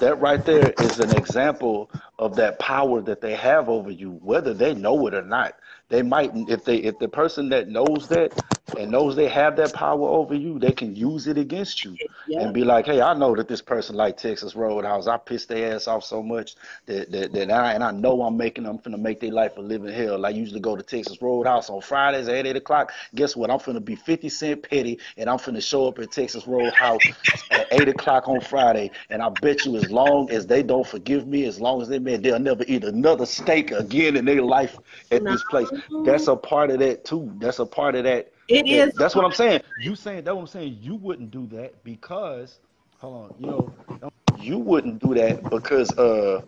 [0.00, 4.54] that right there is an example of that power that they have over you, whether
[4.54, 5.54] they know it or not
[5.94, 8.32] they might if they if the person that knows that
[8.78, 12.40] and knows they have that power over you, they can use it against you yeah.
[12.40, 15.06] and be like, hey, I know that this person like Texas Roadhouse.
[15.06, 18.36] I pissed their ass off so much that that, that I and I know I'm
[18.36, 20.24] making I'm finna make their life a living hell.
[20.26, 22.92] I usually go to Texas Roadhouse on Fridays at eight o'clock.
[23.14, 23.50] Guess what?
[23.50, 27.02] I'm finna be fifty cent petty and I'm finna show up at Texas Roadhouse
[27.50, 28.90] at eight o'clock on Friday.
[29.10, 31.98] And I bet you as long as they don't forgive me, as long as they
[31.98, 34.76] man, they'll never eat another steak again in their life
[35.10, 35.32] at no.
[35.32, 35.68] this place.
[36.04, 37.32] That's a part of that too.
[37.38, 38.32] That's a part of that.
[38.48, 38.94] It is.
[38.94, 39.62] That's what I'm saying.
[39.76, 40.34] You saying that?
[40.34, 40.78] What I'm saying.
[40.80, 42.58] You wouldn't do that because,
[42.98, 43.34] hold on.
[43.38, 46.42] You know, you wouldn't do that because uh,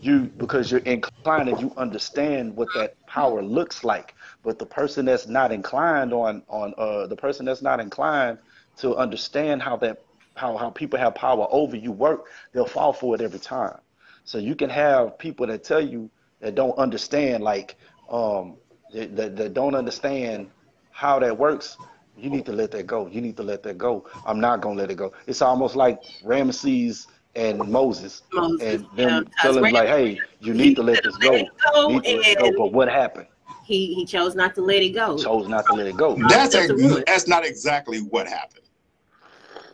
[0.00, 4.14] you because you're inclined and you understand what that power looks like.
[4.42, 8.38] But the person that's not inclined on on uh the person that's not inclined
[8.78, 10.04] to understand how that
[10.36, 13.78] how how people have power over you work, they'll fall for it every time.
[14.24, 17.76] So you can have people that tell you that don't understand like
[18.08, 18.56] um,
[18.92, 20.50] that, that, that don't understand
[20.90, 21.76] how that works,
[22.16, 23.06] you need to let that go.
[23.06, 24.06] You need to let that go.
[24.24, 25.12] I'm not gonna let it go.
[25.26, 30.76] It's almost like Ramesses and Moses, Moses and them yeah, telling like, "Hey, you need
[30.76, 31.48] to let this go.
[31.72, 33.26] go need to let it go." But what happened?
[33.64, 35.16] He he chose not to let it go.
[35.16, 36.16] Chose not to let it go.
[36.28, 38.64] That's a, that's not exactly what happened.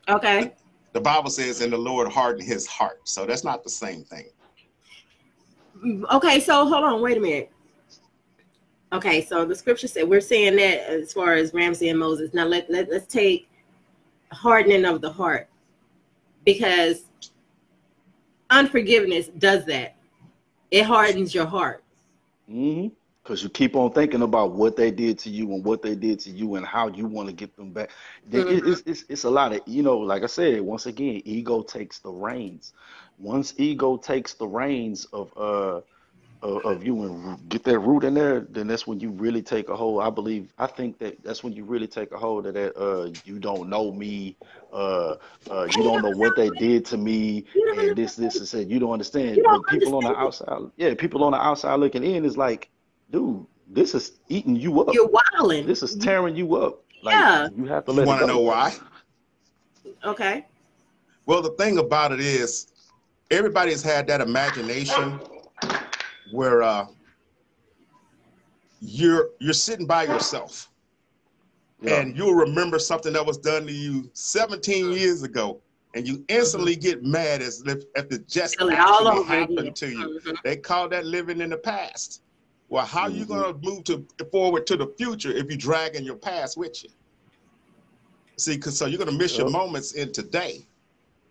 [0.09, 0.53] Okay.
[0.93, 4.31] The Bible says, "And the Lord hardened his heart." So that's not the same thing.
[6.13, 7.51] Okay, so hold on, wait a minute.
[8.93, 12.35] Okay, so the scripture said we're saying that as far as Ramsey and Moses.
[12.35, 13.49] Now let, let let's take
[14.33, 15.49] hardening of the heart
[16.45, 17.05] because
[18.51, 19.97] unforgiveness does that.
[20.71, 21.85] It hardens your heart.
[22.51, 22.89] Mm-hmm.
[23.23, 26.19] Because you keep on thinking about what they did to you and what they did
[26.21, 27.91] to you and how you want to get them back.
[28.29, 28.69] Mm-hmm.
[28.69, 31.99] It's, it's, it's a lot of, you know, like I said, once again, ego takes
[31.99, 32.73] the reins.
[33.19, 35.83] Once ego takes the reins of uh
[36.43, 39.69] of, of, you and get that root in there, then that's when you really take
[39.69, 40.03] a hold.
[40.03, 42.77] I believe, I think that that's when you really take a hold of that.
[42.77, 44.37] Uh, you don't know me.
[44.73, 45.17] Uh,
[45.51, 47.45] uh, you don't know what they did to me,
[47.77, 49.37] and this, this, and said you don't understand.
[49.37, 50.05] You don't people understand.
[50.07, 52.71] on the outside, yeah, people on the outside looking in is like,
[53.11, 54.95] dude, this is eating you up.
[54.95, 55.67] You're wilding.
[55.67, 56.83] This is tearing you up.
[57.03, 57.49] Like, yeah.
[57.57, 58.03] You have to let.
[58.03, 58.75] You want to know why?
[60.05, 60.47] Okay.
[61.27, 62.69] Well, the thing about it is,
[63.31, 65.21] everybody's had that imagination
[66.33, 66.87] where uh,
[68.81, 70.71] you're you're sitting by yourself,
[71.83, 72.01] yeah.
[72.01, 75.61] and you'll remember something that was done to you 17 years ago,
[75.95, 76.83] and you instantly mm-hmm.
[76.83, 80.21] get mad as if, if it just actually happened to you.
[80.25, 80.35] Mm-hmm.
[80.45, 82.23] They call that living in the past.
[82.69, 83.19] Well, how mm-hmm.
[83.19, 86.91] you gonna move to forward to the future if you're dragging your past with you?
[88.37, 89.41] See, because so you're gonna miss yep.
[89.41, 90.65] your moments in today,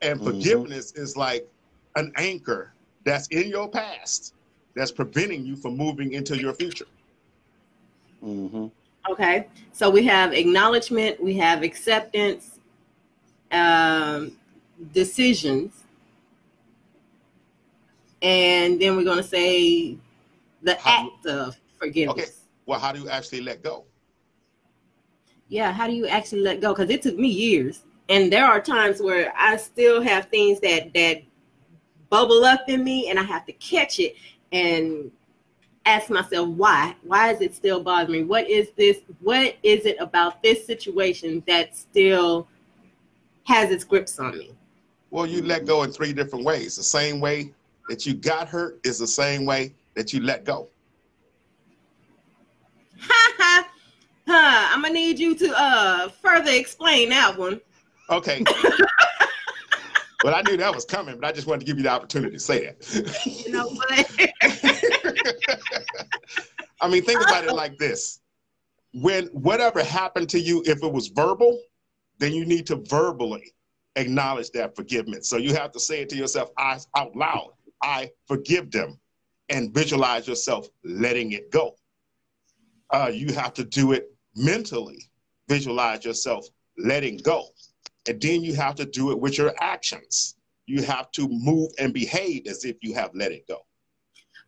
[0.02, 0.30] and mm-hmm.
[0.30, 1.48] forgiveness is like
[1.96, 4.36] an anchor that's in your past
[4.80, 6.86] that's preventing you from moving into your future.
[8.24, 8.68] Mm-hmm.
[9.12, 12.60] Okay, so we have acknowledgement, we have acceptance,
[13.52, 14.32] um,
[14.94, 15.84] decisions,
[18.22, 19.98] and then we're going to say
[20.62, 22.24] the how act you, of forgiveness.
[22.24, 22.32] Okay,
[22.66, 23.84] well, how do you actually let go?
[25.50, 26.74] Yeah, how do you actually let go?
[26.74, 30.94] Because it took me years, and there are times where I still have things that
[30.94, 31.24] that
[32.10, 34.16] bubble up in me, and I have to catch it
[34.52, 35.12] and
[35.86, 36.96] ask myself why?
[37.04, 38.24] Why is it still bothering me?
[38.24, 42.48] What is this what is it about this situation that still
[43.46, 44.52] has its grips on me?
[45.10, 46.76] Well you let go in three different ways.
[46.76, 47.54] The same way
[47.88, 50.68] that you got hurt is the same way that you let go.
[53.02, 53.70] Ha ha
[54.28, 57.60] huh i'm gonna need you to uh further explain that one.
[58.10, 58.44] Okay
[60.22, 62.36] But I knew that was coming, but I just wanted to give you the opportunity
[62.36, 63.46] to say that.
[63.46, 64.30] You know what?
[66.82, 68.20] I mean, think about it like this.
[68.94, 71.62] When whatever happened to you, if it was verbal,
[72.18, 73.54] then you need to verbally
[73.96, 75.30] acknowledge that forgiveness.
[75.30, 77.54] So you have to say it to yourself out loud.
[77.82, 79.00] I forgive them
[79.50, 81.76] and visualize yourself letting it go.
[82.92, 85.10] Uh, you have to do it mentally,
[85.48, 87.46] visualize yourself letting go.
[88.10, 90.36] And then you have to do it with your actions.
[90.66, 93.60] You have to move and behave as if you have let it go.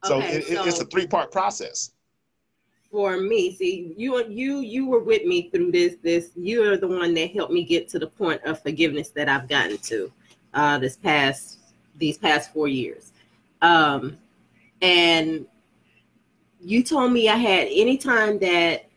[0.04, 1.92] So, it, so it's a three part process.
[2.90, 5.96] For me, see, you you you were with me through this.
[6.02, 9.48] This you're the one that helped me get to the point of forgiveness that I've
[9.48, 10.12] gotten to
[10.56, 11.60] uh, this past
[11.98, 13.12] these past four years.
[13.62, 14.18] Um,
[14.82, 15.46] and
[16.60, 18.91] you told me I had any time that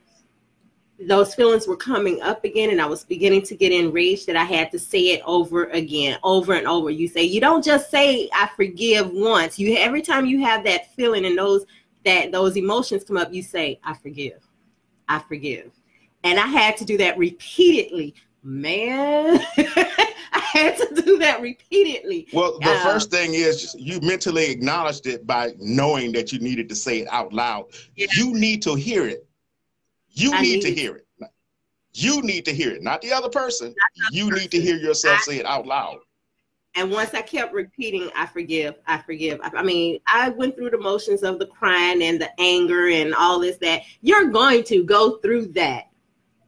[1.06, 4.44] those feelings were coming up again and I was beginning to get enraged that I
[4.44, 6.90] had to say it over again, over and over.
[6.90, 9.58] You say you don't just say I forgive once.
[9.58, 11.64] You every time you have that feeling and those
[12.04, 14.46] that those emotions come up, you say I forgive.
[15.08, 15.72] I forgive.
[16.22, 18.14] And I had to do that repeatedly.
[18.42, 22.28] Man, I had to do that repeatedly.
[22.32, 26.68] Well, the um, first thing is you mentally acknowledged it by knowing that you needed
[26.68, 27.66] to say it out loud.
[27.96, 28.06] Yeah.
[28.14, 29.26] You need to hear it
[30.14, 31.06] you need, need, to hear it.
[31.92, 33.74] You need to hear it, not the other person.
[33.96, 34.42] The you person.
[34.42, 35.98] need to hear yourself I, say it out loud.
[36.76, 39.40] And once I kept repeating, I forgive, I forgive.
[39.42, 43.14] I, I mean, I went through the motions of the crying and the anger and
[43.14, 45.84] all this that you're going to go through that.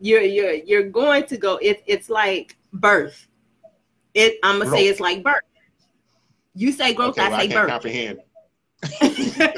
[0.00, 1.56] You're you're you're going to go.
[1.56, 3.28] It, it's like birth.
[4.14, 4.80] It I'm gonna growth.
[4.80, 5.42] say it's like birth.
[6.54, 7.70] You say growth, okay, I say I birth.
[7.70, 8.18] Comprehend.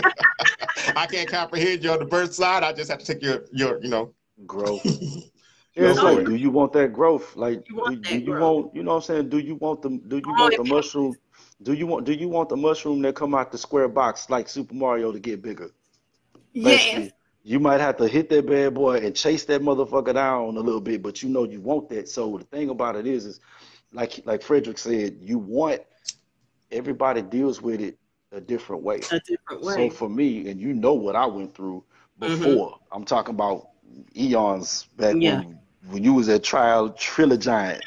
[0.99, 2.65] I can't comprehend you on the birth side.
[2.65, 4.15] I just have to take your your you know
[4.47, 4.85] growth.
[5.75, 7.37] Yeah, it's like, do you want that growth?
[7.37, 8.41] Like, you do, do, you growth.
[8.41, 9.29] want, you know what I'm saying?
[9.29, 11.15] Do you want the, do you oh, want the mushroom?
[11.63, 14.49] Do you want, do you want the mushroom that come out the square box like
[14.49, 15.71] Super Mario to get bigger?
[16.53, 17.13] Yes.
[17.45, 20.81] You might have to hit that bad boy and chase that motherfucker down a little
[20.81, 22.09] bit, but you know you want that.
[22.09, 23.41] So the thing about it is, is
[23.93, 25.83] like, like Frederick said, you want
[26.73, 27.99] everybody deals with it
[28.33, 29.01] a different way.
[29.11, 29.75] A different way.
[29.75, 31.85] So for me, and you know what I went through
[32.21, 32.43] mm-hmm.
[32.43, 32.71] before.
[32.73, 32.95] Mm-hmm.
[32.95, 33.71] I'm talking about
[34.17, 35.39] eons back yeah.
[35.39, 35.59] when,
[35.91, 37.81] when you was at trial trilogiant.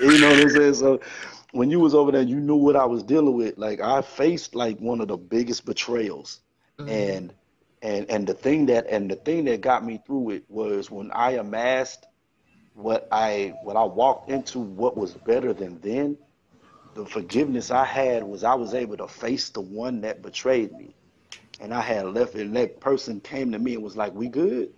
[0.00, 0.74] you know what I'm saying?
[0.74, 1.00] So
[1.52, 3.58] when you was over there, you knew what I was dealing with.
[3.58, 6.40] Like I faced like one of the biggest betrayals.
[6.78, 6.88] Mm-hmm.
[6.88, 7.34] And
[7.82, 11.10] and and the thing that and the thing that got me through it was when
[11.12, 12.06] I amassed
[12.74, 16.16] what I what I walked into what was better than then
[17.00, 20.94] the forgiveness I had was I was able to face the one that betrayed me.
[21.58, 24.70] And I had left and that person came to me and was like, We good?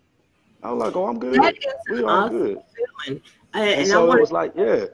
[0.62, 1.34] I was like, Oh, I'm good.
[1.42, 2.62] That is we are awesome good.
[3.04, 3.22] Feeling.
[3.54, 4.86] And, and, so want- it was like, yeah.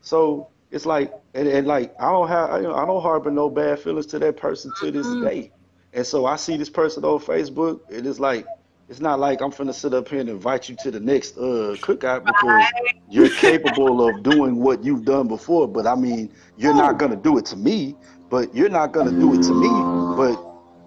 [0.00, 3.80] So it's like and, and like I don't have I, I don't harbor no bad
[3.80, 5.26] feelings to that person to this mm-hmm.
[5.26, 5.52] day.
[5.92, 8.46] And so I see this person on Facebook, and it is like
[8.88, 11.76] it's not like I'm finna sit up here and invite you to the next uh
[11.80, 12.72] cookout because right.
[13.10, 15.66] you're capable of doing what you've done before.
[15.66, 17.96] But I mean, you're not gonna do it to me,
[18.30, 19.68] but you're not gonna do it to me,
[20.16, 20.40] but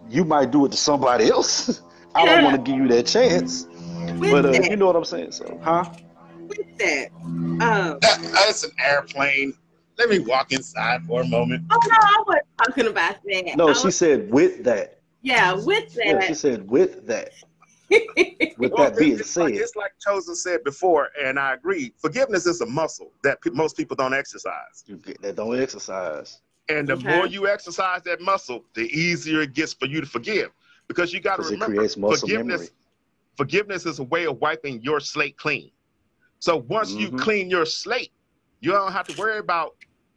[0.10, 1.82] you might do it to somebody else.
[2.16, 3.66] I don't want to give you that chance.
[4.18, 5.86] With but uh, that, you know what I'm saying, so huh?
[6.48, 9.54] With that, um, that, that's an airplane.
[9.98, 11.66] Let me walk inside for a moment.
[11.70, 13.58] Oh no, I wasn't talking about that.
[13.58, 15.00] No, she said with that.
[15.22, 16.06] Yeah, with that.
[16.06, 17.34] Yeah, she said with that.
[17.90, 21.94] With well, that being it's said, like, it's like Chosen said before, and I agree.
[21.98, 24.84] Forgiveness is a muscle that pe- most people don't exercise.
[24.86, 26.42] You get that don't exercise.
[26.68, 27.16] And the okay.
[27.16, 30.52] more you exercise that muscle, the easier it gets for you to forgive.
[30.88, 32.62] Because you got to remember, forgiveness.
[32.62, 32.70] Memory.
[33.38, 35.72] Forgiveness is a way of wiping your slate clean.
[36.40, 37.16] So once mm-hmm.
[37.16, 38.12] you clean your slate,
[38.60, 39.76] you don't have to worry about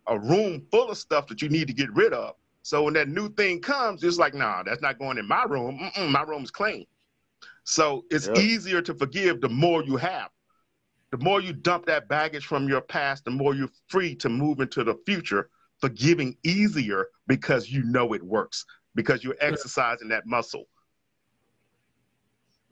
[0.09, 2.35] a room full of stuff that you need to get rid of.
[2.63, 5.79] So when that new thing comes, it's like, nah, that's not going in my room.
[5.79, 6.87] Mm-mm, my room is clean.
[7.65, 8.39] So it's yep.
[8.39, 10.31] easier to forgive the more you have.
[11.11, 14.61] The more you dump that baggage from your past, the more you're free to move
[14.61, 20.65] into the future, forgiving easier because you know it works, because you're exercising that muscle.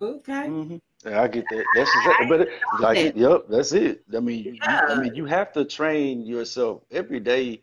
[0.00, 0.32] Okay.
[0.32, 0.76] Mm-hmm.
[1.04, 1.64] Yeah, I get that.
[1.74, 2.48] That's exactly, but it,
[2.78, 4.02] like, yep, that's it.
[4.14, 4.86] I mean, yeah.
[4.88, 7.62] you, I mean, you have to train yourself every day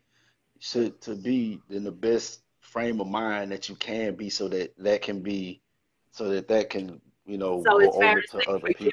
[0.70, 4.74] to to be in the best frame of mind that you can be, so that
[4.78, 5.60] that can be,
[6.12, 8.90] so that that can you know, so it's over to other people.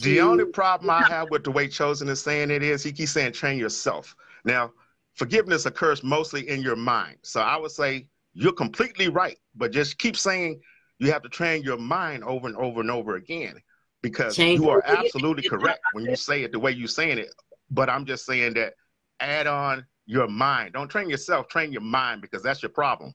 [0.00, 3.12] The only problem I have with the way Chosen is saying it is he keeps
[3.12, 4.14] saying train yourself.
[4.44, 4.72] Now,
[5.14, 7.16] forgiveness occurs mostly in your mind.
[7.22, 10.60] So I would say you're completely right, but just keep saying
[11.00, 13.56] you have to train your mind over and over and over again
[14.02, 17.34] because Change you are absolutely correct when you say it the way you're saying it.
[17.70, 18.74] But I'm just saying that
[19.18, 20.74] add on your mind.
[20.74, 23.14] Don't train yourself, train your mind because that's your problem.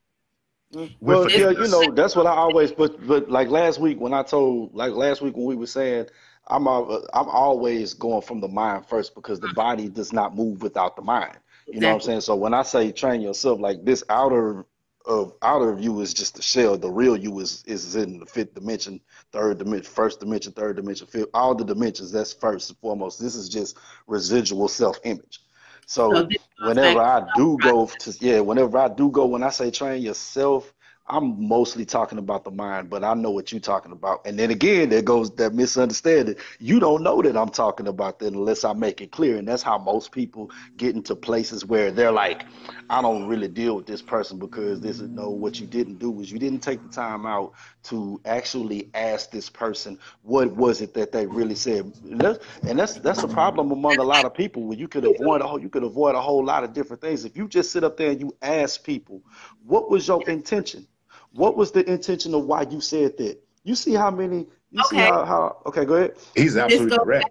[1.01, 2.71] Well, yeah, you know, that's what I always.
[2.71, 6.07] But but like last week when I told, like last week when we were saying,
[6.47, 10.61] I'm uh, I'm always going from the mind first because the body does not move
[10.61, 11.37] without the mind.
[11.71, 12.21] You know what I'm saying?
[12.21, 14.65] So when I say train yourself, like this outer
[15.05, 16.77] of outer of you is just the shell.
[16.77, 19.01] The real you is is in the fifth dimension,
[19.33, 21.29] third dimension, first dimension, third dimension, fifth.
[21.33, 22.11] All the dimensions.
[22.11, 23.21] That's first and foremost.
[23.21, 25.41] This is just residual self image.
[25.89, 29.71] So, so whenever I do go to yeah, whenever I do go, when I say
[29.71, 30.71] train yourself,
[31.09, 34.21] I'm mostly talking about the mind, but I know what you're talking about.
[34.25, 36.35] And then again, there goes that misunderstanding.
[36.59, 39.37] You don't know that I'm talking about that unless I make it clear.
[39.37, 42.45] And that's how most people get into places where they're like,
[42.91, 46.19] I don't really deal with this person because this is no, what you didn't do
[46.21, 47.53] is you didn't take the time out
[47.83, 51.91] to actually ask this person what was it that they really said.
[52.05, 55.61] And that's that's, a problem among a lot of people where you could avoid a
[55.61, 57.25] you could avoid a whole lot of different things.
[57.25, 59.23] If you just sit up there and you ask people,
[59.65, 60.87] what was your intention?
[61.33, 63.39] What was the intention of why you said that?
[63.63, 64.47] You see how many?
[64.71, 64.97] You okay.
[64.97, 65.61] see how, how?
[65.67, 66.15] Okay, go ahead.
[66.35, 67.29] He's absolutely correct.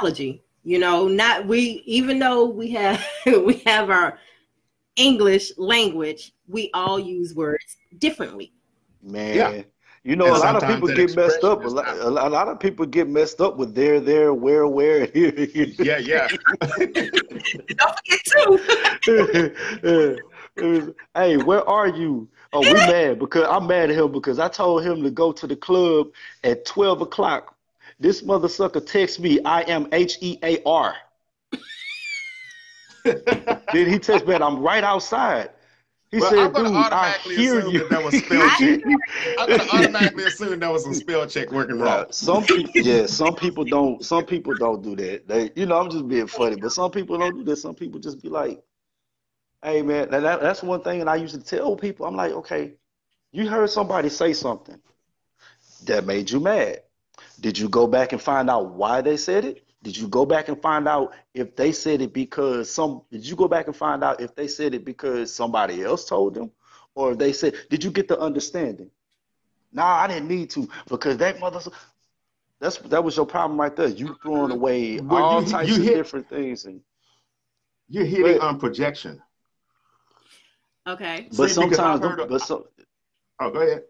[0.00, 0.42] Terminology.
[0.64, 1.82] You know, not we.
[1.86, 4.18] Even though we have we have our
[4.96, 8.52] English language, we all use words differently.
[9.02, 9.36] Man.
[9.36, 9.62] Yeah.
[10.04, 11.64] You know, and a lot of people get messed up.
[11.64, 15.32] A lot, a lot, of people get messed up with there, there, where, where, here,
[15.32, 15.66] here.
[15.78, 16.28] Yeah, yeah.
[17.76, 18.22] Don't forget
[19.02, 20.18] too.
[21.14, 22.26] hey, where are you?
[22.52, 25.46] Oh, we mad because I'm mad at him because I told him to go to
[25.46, 26.08] the club
[26.44, 27.54] at 12 o'clock.
[28.00, 30.94] This mother sucker text me, I am H E A R.
[33.04, 35.50] then he text me, I'm right outside.
[36.10, 38.80] He well, said, "Dude, I hear you." That, that was spell check.
[39.38, 42.06] I'm gonna automatically assume that was some spell check working wrong.
[42.10, 44.02] Some people, yeah, some people don't.
[44.02, 45.28] Some people don't do that.
[45.28, 47.56] They, you know, I'm just being funny, but some people don't do that.
[47.56, 48.62] Some people just be like,
[49.62, 52.74] Hey man, that, that's one thing, and I used to tell people, I'm like, okay,
[53.32, 54.80] you heard somebody say something
[55.84, 56.82] that made you mad.
[57.40, 59.64] Did you go back and find out why they said it?
[59.82, 63.02] Did you go back and find out if they said it because some?
[63.10, 66.34] Did you go back and find out if they said it because somebody else told
[66.34, 66.50] them,
[66.94, 67.54] or they said?
[67.70, 68.90] Did you get the understanding?
[69.72, 71.60] Nah, I didn't need to because that mother.
[72.60, 73.88] That's that was your problem right there.
[73.88, 76.80] You throwing away well, all you, types you of hit, different things, and
[77.88, 79.22] you're hitting on projection.
[80.88, 81.28] Okay.
[81.36, 82.68] But See, sometimes, but so,
[83.40, 83.82] oh, go ahead.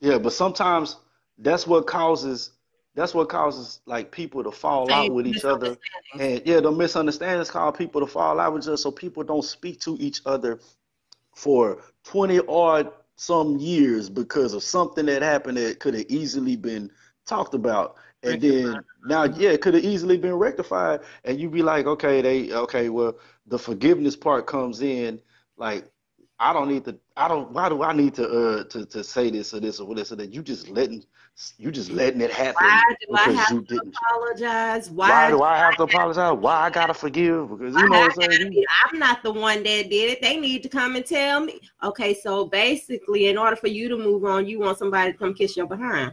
[0.00, 0.96] Yeah, but sometimes
[1.38, 2.52] that's what causes
[2.94, 5.76] that's what causes like people to fall Same out with each other,
[6.18, 9.44] and yeah, the misunderstandings cause people to fall out with each other, so people don't
[9.44, 10.58] speak to each other
[11.34, 16.90] for twenty odd some years because of something that happened that could have easily been
[17.26, 17.96] talked about.
[18.24, 21.00] And then now yeah it could have easily been rectified.
[21.24, 23.16] And you'd be like okay they okay well
[23.46, 25.20] the forgiveness part comes in
[25.56, 25.84] like
[26.42, 26.98] I don't need to.
[27.16, 27.52] I don't.
[27.52, 30.16] Why do I need to uh to, to say this or this or this or
[30.16, 30.34] that?
[30.34, 31.04] You just letting
[31.56, 32.66] you just letting it happen.
[32.66, 33.94] Why do I have to didn't.
[33.96, 34.90] apologize?
[34.90, 36.36] Why, why do I have to apologize?
[36.36, 37.48] Why I gotta forgive?
[37.48, 38.64] Because you know what I'm saying.
[38.84, 40.20] I'm not the one that did it.
[40.20, 41.60] They need to come and tell me.
[41.84, 45.34] Okay, so basically, in order for you to move on, you want somebody to come
[45.34, 46.12] kiss your behind.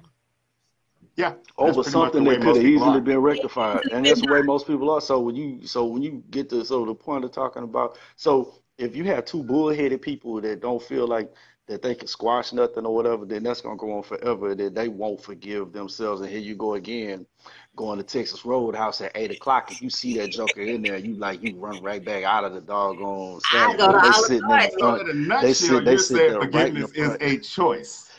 [1.15, 1.33] Yeah.
[1.57, 5.01] Over something that could have easily been rectified, and that's the way most people are.
[5.01, 8.61] So when you so when you get to so the point of talking about so
[8.79, 11.31] if you have two bullheaded people that don't feel like
[11.67, 14.55] that they can squash nothing or whatever, then that's gonna go on forever.
[14.55, 16.21] That they won't forgive themselves.
[16.21, 17.27] And here you go again,
[17.75, 19.71] going to Texas Roadhouse at eight o'clock.
[19.71, 22.53] If you see that joker in there, you like you run right back out of
[22.53, 23.77] the doggone stand.
[23.77, 24.73] Go to they sitting in front.
[24.79, 28.09] So in a nutshell, they sit, they sit there forgiveness right is a choice.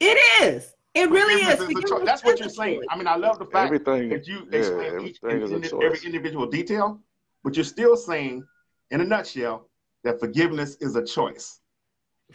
[0.00, 0.74] It is.
[0.94, 1.60] It really is.
[1.60, 2.82] is That's what you're saying.
[2.90, 7.00] I mean, I love the fact everything, that you explain yeah, each every individual detail,
[7.42, 8.44] but you're still saying,
[8.90, 9.70] in a nutshell,
[10.04, 11.60] that forgiveness is a choice.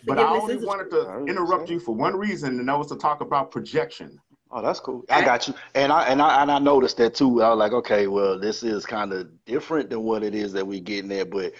[0.06, 3.22] But I only wanted to interrupt you for one reason, and that was to talk
[3.22, 4.20] about projection.
[4.52, 5.04] Oh, that's cool.
[5.10, 5.54] I got you.
[5.76, 7.42] And I and I and I noticed that too.
[7.42, 10.66] I was like, okay, well, this is kind of different than what it is that
[10.66, 11.54] we getting there, but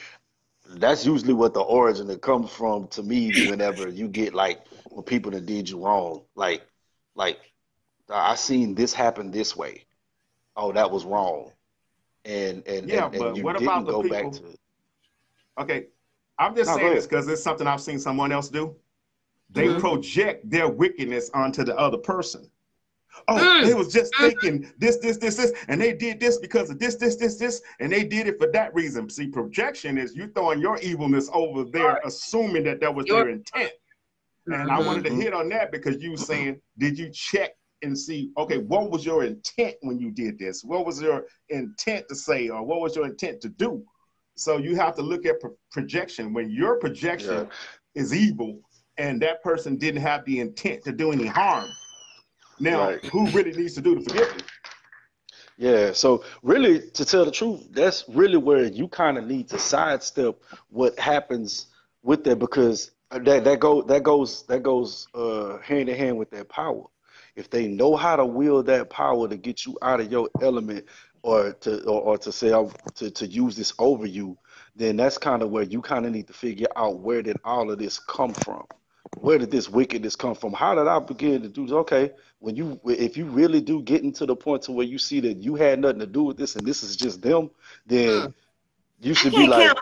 [0.70, 5.04] that's usually what the origin that comes from to me whenever you get like when
[5.04, 6.24] people that did you wrong.
[6.36, 6.64] Like
[7.16, 7.40] like
[8.10, 9.86] I seen this happen this way.
[10.56, 11.52] Oh, that was wrong.
[12.24, 14.48] And and, yeah, and, and but you what didn't about the go people, back to
[14.48, 14.60] it.
[15.60, 15.86] Okay,
[16.40, 18.76] I'm just no, saying this because it's something I've seen someone else do.
[19.50, 19.80] They mm-hmm.
[19.80, 22.50] project their wickedness onto the other person.
[23.28, 23.66] Oh, mm.
[23.66, 24.28] they was just mm.
[24.28, 27.62] thinking this, this, this, this, and they did this because of this, this, this, this,
[27.80, 29.10] and they did it for that reason.
[29.10, 32.02] See, projection is you throwing your evilness over there, right.
[32.06, 33.72] assuming that that was your, their intent.
[34.46, 34.70] And mm-hmm.
[34.70, 35.22] I wanted to mm-hmm.
[35.22, 39.24] hit on that because you saying, did you check and see, okay, what was your
[39.24, 40.64] intent when you did this?
[40.64, 43.84] What was your intent to say, or what was your intent to do?
[44.38, 46.34] So you have to look at pro- projection.
[46.34, 47.48] When your projection
[47.96, 48.02] yeah.
[48.02, 48.62] is evil
[48.98, 51.70] and that person didn't have the intent to do any harm,
[52.60, 53.06] now right.
[53.06, 54.44] who really needs to do the forgiveness?
[55.58, 59.58] Yeah, so really, to tell the truth, that's really where you kind of need to
[59.58, 61.68] sidestep what happens
[62.04, 66.30] with that because that that go that goes that goes uh, hand in hand with
[66.32, 66.84] that power.
[67.36, 70.86] If they know how to wield that power to get you out of your element,
[71.28, 74.38] or to or, or to say oh, to to use this over you,
[74.76, 77.70] then that's kind of where you kind of need to figure out where did all
[77.70, 78.66] of this come from
[79.20, 80.54] where did this wickedness come from?
[80.54, 81.72] How did I begin to do this?
[81.72, 85.20] Okay, when you if you really do get into the point to where you see
[85.22, 87.50] that you had nothing to do with this and this is just them,
[87.86, 88.34] then mm.
[89.00, 89.76] you should be like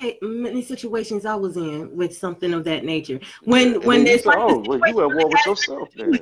[0.00, 3.20] many, many, situations I was in with something of that nature.
[3.44, 6.18] When yeah, when there's like oh, well, you at war with yourself then.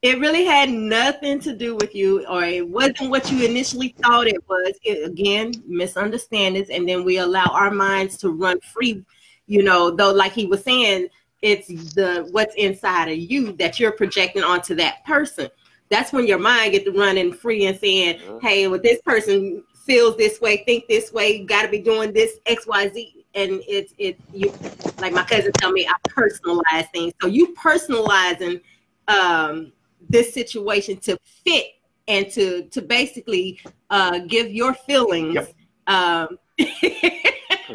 [0.00, 4.28] It really had nothing to do with you, or it wasn't what you initially thought
[4.28, 4.74] it was.
[4.84, 9.04] It, again, misunderstandings, and then we allow our minds to run free.
[9.46, 11.08] You know, though, like he was saying,
[11.42, 15.48] it's the what's inside of you that you're projecting onto that person
[15.88, 20.16] that's when your mind gets to running free and saying hey well this person feels
[20.16, 24.52] this way think this way got to be doing this xyz and it's it you
[24.98, 28.60] like my cousin tell me i personalize things so you personalizing
[29.06, 29.72] um
[30.08, 31.66] this situation to fit
[32.06, 35.54] and to to basically uh give your feelings yep.
[35.86, 36.38] um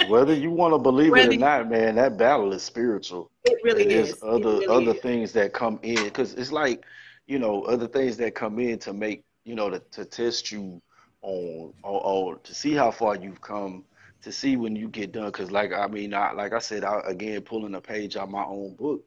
[0.10, 3.30] Whether you want to believe Whether it or not, man, that battle is spiritual.
[3.46, 4.24] It really There's is.
[4.24, 5.02] other really other is.
[5.02, 6.84] things that come in because it's like,
[7.28, 10.82] you know, other things that come in to make you know to, to test you
[11.22, 13.84] on or, to see how far you've come
[14.22, 17.02] to see when you get done because like i mean I, like i said I,
[17.06, 19.04] again pulling a page out my own book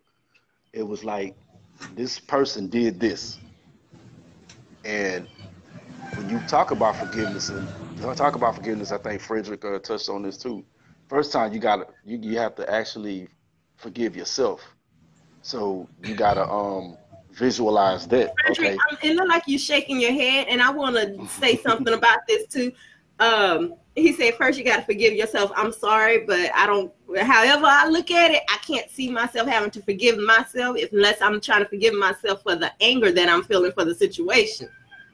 [0.72, 1.34] it was like
[1.94, 3.38] this person did this
[4.84, 5.26] and
[6.14, 7.68] when you talk about forgiveness and
[8.16, 10.64] talk about forgiveness i think frederick uh, touched on this too
[11.08, 13.28] first time you gotta you, you have to actually
[13.76, 14.62] forgive yourself.
[15.42, 16.96] So you gotta um
[17.32, 18.34] visualize that.
[18.50, 18.76] Okay.
[19.02, 22.46] It look like you're shaking your head, and I want to say something about this
[22.48, 22.72] too.
[23.18, 25.50] Um, he said first you got to forgive yourself.
[25.56, 26.92] I'm sorry, but I don't.
[27.18, 31.40] However I look at it, I can't see myself having to forgive myself unless I'm
[31.40, 34.68] trying to forgive myself for the anger that I'm feeling for the situation.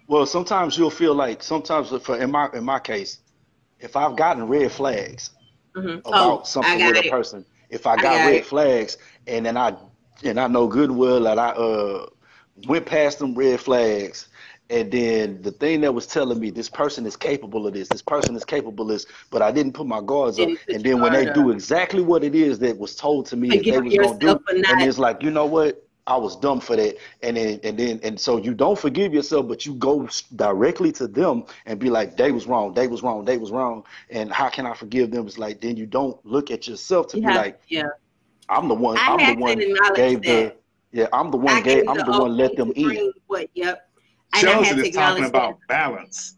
[0.09, 3.21] Well, sometimes you'll feel like sometimes for in my in my case,
[3.79, 5.31] if I've gotten red flags,
[5.77, 6.07] mm-hmm.
[6.07, 7.47] about oh, something with a person.
[7.71, 8.47] If I got, I got red it.
[8.47, 9.77] flags and then I
[10.25, 12.07] and I know good well that I uh
[12.67, 14.29] went past them red flags
[14.71, 18.03] and then the thing that was telling me this person is capable of this, this
[18.03, 20.49] person is capable of this, but I didn't put my guards up.
[20.69, 23.65] And then when they do exactly what it is that was told to me that
[23.65, 25.87] they was gonna do, and it's like, you know what?
[26.07, 26.97] I was dumb for that.
[27.23, 31.07] And then and then and so you don't forgive yourself, but you go directly to
[31.07, 33.85] them and be like, they was wrong, they was wrong, they was wrong.
[34.11, 35.27] And how can I forgive them?
[35.27, 37.85] It's like then you don't look at yourself to be like, yeah,
[38.49, 38.99] I'm the one.
[38.99, 40.57] I am the one gave the
[40.93, 41.07] yeah.
[41.13, 41.87] I'm the one gave.
[41.89, 43.13] I'm the, the one let them in.
[43.27, 43.49] What?
[43.55, 43.89] Yep.
[44.35, 45.69] Chosen is talking about that.
[45.69, 46.37] balance.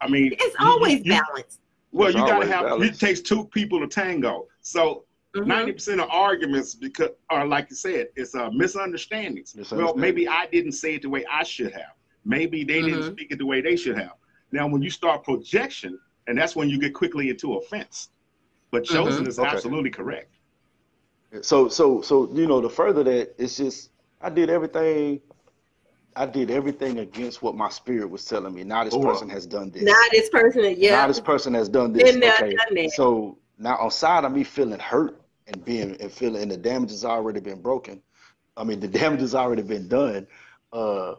[0.00, 1.58] I mean, it's always you, balance.
[1.92, 2.66] Well, it's you got to have.
[2.66, 2.96] Balance.
[2.96, 4.46] It takes two people to tango.
[4.62, 5.04] So
[5.34, 5.72] 90 mm-hmm.
[5.72, 9.54] percent of arguments because are like you said, it's uh, misunderstandings.
[9.70, 11.94] Well, maybe I didn't say it the way I should have.
[12.24, 13.00] Maybe they mm-hmm.
[13.00, 14.14] didn't speak it the way they should have.
[14.52, 18.10] Now, when you start projection, and that's when you get quickly into offense.
[18.70, 18.94] But mm-hmm.
[18.94, 19.28] chosen mm-hmm.
[19.28, 19.48] is okay.
[19.48, 20.34] absolutely correct.
[21.42, 25.20] So, so, so you know, the further that it's just, I did everything.
[26.16, 28.64] I did everything against what my spirit was telling me.
[28.64, 29.82] Now this oh, person has done this.
[29.82, 30.96] Now this person, yeah.
[30.96, 32.10] Now this person has done this.
[32.10, 32.54] Been there, okay.
[32.54, 32.90] done that.
[32.92, 36.90] So now on side of me feeling hurt and being and feeling and the damage
[36.90, 38.02] has already been broken.
[38.56, 40.26] I mean the damage has already been done.
[40.72, 41.14] Uh,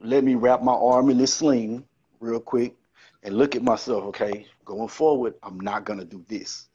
[0.00, 1.84] let me wrap my arm in this sling
[2.20, 2.74] real quick
[3.22, 4.04] and look at myself.
[4.04, 6.68] Okay, going forward, I'm not gonna do this.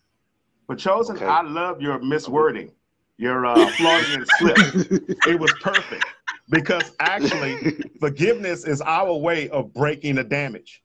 [0.67, 1.25] But chosen, okay.
[1.25, 2.71] I love your miswording,
[3.17, 4.57] your uh, Freudian slip.
[5.27, 6.05] it was perfect
[6.49, 10.83] because actually, forgiveness is our way of breaking the damage.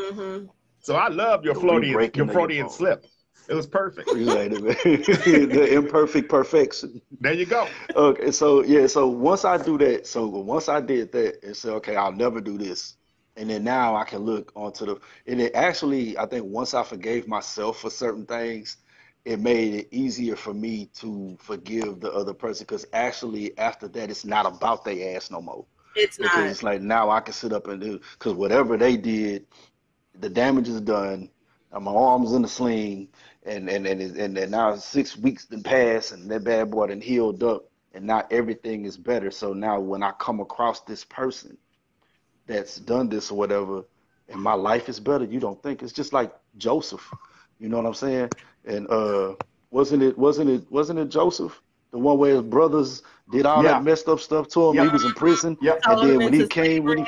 [0.00, 0.46] Mm-hmm.
[0.80, 3.04] So I love your Freudian, your Freudian slip.
[3.48, 4.08] It was perfect.
[4.12, 7.00] the imperfect perfection.
[7.20, 7.66] There you go.
[7.96, 11.72] Okay, so yeah, so once I do that, so once I did that and said,
[11.74, 12.96] okay, I'll never do this.
[13.36, 16.82] And then now I can look onto the and it actually I think once I
[16.82, 18.78] forgave myself for certain things,
[19.24, 24.10] it made it easier for me to forgive the other person because actually after that
[24.10, 25.64] it's not about their ass no more.
[25.96, 26.46] It's because not.
[26.46, 29.46] It's like now I can sit up and do because whatever they did,
[30.18, 31.30] the damage is done.
[31.72, 33.08] and My arm's in the sling
[33.44, 37.00] and and and, and, and now six weeks then passed and that bad boy then
[37.00, 37.64] healed up
[37.94, 41.56] and now everything is better so now when i come across this person
[42.46, 43.82] that's done this or whatever
[44.28, 47.10] and my life is better you don't think it's just like joseph
[47.58, 48.28] you know what i'm saying
[48.64, 49.34] and uh
[49.70, 53.72] wasn't it wasn't it wasn't it joseph the one where his brothers did all yeah.
[53.72, 54.82] that messed up stuff to him.
[54.84, 55.56] He was in prison.
[55.62, 55.80] Yep.
[55.86, 57.04] And then when he came, when he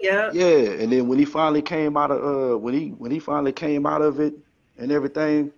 [0.00, 0.30] Yeah.
[0.32, 3.52] Yeah, and then when he finally came out of uh when he when he finally
[3.52, 4.34] came out of it
[4.78, 5.52] and everything,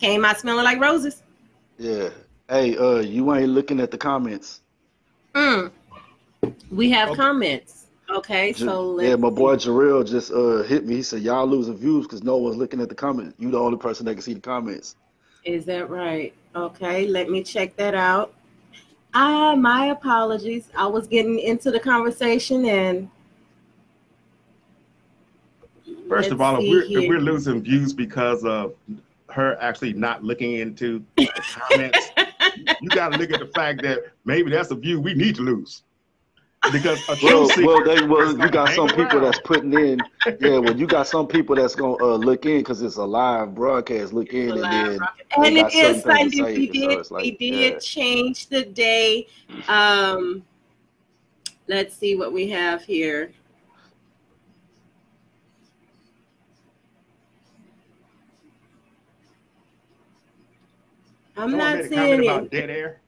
[0.00, 1.22] Came out smelling like roses.
[1.78, 2.10] yeah.
[2.48, 4.60] Hey, uh, you ain't looking at the comments.
[5.34, 5.70] Mm.
[6.70, 7.16] We have Okay.
[7.16, 7.73] comments.
[8.10, 10.96] Okay, Ju- so let's yeah, my boy Jarrell just uh hit me.
[10.96, 13.34] He said y'all losing views because no one's looking at the comments.
[13.38, 14.96] You the only person that can see the comments.
[15.44, 16.34] Is that right?
[16.54, 18.34] Okay, let me check that out.
[19.14, 20.68] Ah, my apologies.
[20.76, 23.08] I was getting into the conversation and
[26.08, 27.08] First of let's all, if we're, if here.
[27.08, 28.74] we're losing views because of
[29.30, 32.10] her actually not looking into the comments,
[32.80, 35.42] you got to look at the fact that maybe that's a view we need to
[35.42, 35.83] lose.
[36.72, 39.22] Because a Well, true well, seeker they well, you got some people around.
[39.24, 39.98] that's putting in.
[40.40, 43.54] Yeah, well, you got some people that's gonna uh, look in because it's a live
[43.54, 44.12] broadcast.
[44.12, 46.58] Look in, and then they and it is certain things to Sunday.
[46.58, 47.78] We say, so did it's like, we did yeah.
[47.80, 49.26] change the day.
[49.68, 50.42] Um,
[51.68, 53.32] let's see what we have here.
[61.36, 62.50] I'm Someone not made a comment seeing about it.
[62.50, 63.00] dead air.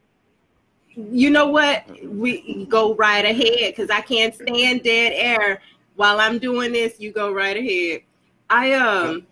[0.97, 1.85] You know what?
[2.05, 5.61] We go right ahead because I can't stand dead air
[5.97, 6.99] while I'm doing this.
[6.99, 8.01] You go right ahead.
[8.49, 9.27] I um,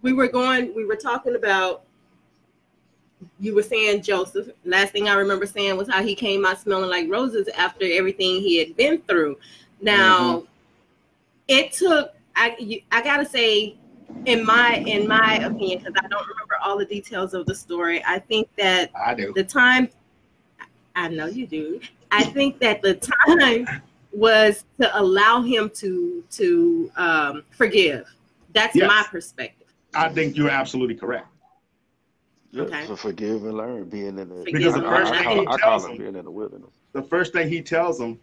[0.00, 0.74] we were going.
[0.74, 1.82] We were talking about.
[3.38, 4.48] You were saying Joseph.
[4.64, 8.40] Last thing I remember saying was how he came out smelling like roses after everything
[8.40, 9.36] he had been through.
[9.82, 10.44] Now,
[11.48, 12.14] it took.
[12.34, 13.76] I you, I gotta say,
[14.24, 18.02] in my in my opinion, because I don't remember all the details of the story.
[18.06, 19.34] I think that I do.
[19.34, 19.90] the time
[20.98, 21.80] I know you do.
[22.10, 23.82] I think that the time
[24.12, 28.06] was to allow him to to um, forgive.
[28.52, 28.88] That's Yes.
[28.88, 29.68] my perspective.
[29.94, 31.28] I think you're absolutely correct.
[32.50, 32.86] Yeah, Okay.
[32.86, 35.24] so forgive and learn, being in the Because Because the the I, first I, thing
[35.24, 36.70] call, he it- I call tells it them, being in the wilderness.
[36.92, 38.18] the first thing he tells him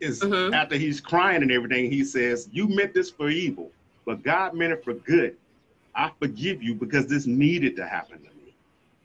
[0.00, 0.52] is Mhm.
[0.52, 3.70] after he's crying and everything, he says, You meant this for evil,
[4.04, 5.36] but God meant it for good.
[5.94, 8.52] I forgive you because this needed to happen to me.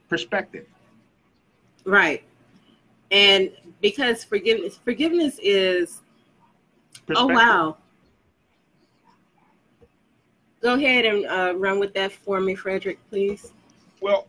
[0.08, 0.66] Perspective.
[1.86, 2.24] Right.
[3.12, 3.52] And
[3.82, 6.02] because forgiveness forgiveness is
[7.16, 7.78] oh wow.
[10.62, 13.54] Go ahead and uh, run with that for me, Frederick, please.
[14.02, 14.28] Well,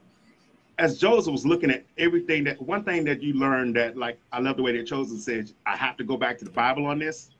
[0.78, 4.40] as Joseph was looking at everything that one thing that you learned that like I
[4.40, 6.98] love the way that Joseph said I have to go back to the Bible on
[6.98, 7.30] this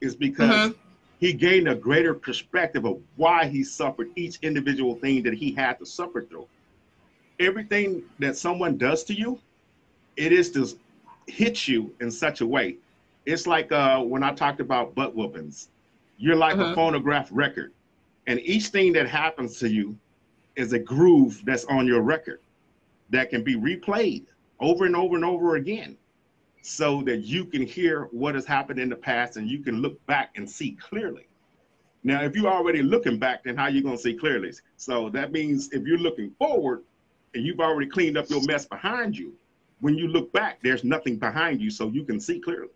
[0.00, 0.72] is because
[1.18, 5.78] he gained a greater perspective of why he suffered each individual thing that he had
[5.78, 6.46] to suffer through.
[7.40, 9.38] Everything that someone does to you,
[10.16, 10.66] it is to
[11.26, 12.76] hit you in such a way.
[13.24, 15.68] It's like uh, when I talked about butt whoopings.
[16.18, 16.74] You're like a Mhm.
[16.74, 17.72] phonograph record,
[18.26, 19.98] and each thing that happens to you
[20.54, 22.40] is a groove that's on your record
[23.10, 24.24] that can be replayed
[24.58, 25.98] over and over and over again
[26.62, 30.04] so that you can hear what has happened in the past and you can look
[30.06, 31.26] back and see clearly.
[32.02, 34.52] Now, if you're already looking back, then how are you going to see clearly?
[34.78, 36.82] So that means if you're looking forward
[37.34, 39.34] and you've already cleaned up your mess behind you,
[39.80, 42.68] when you look back, there's nothing behind you so you can see clearly.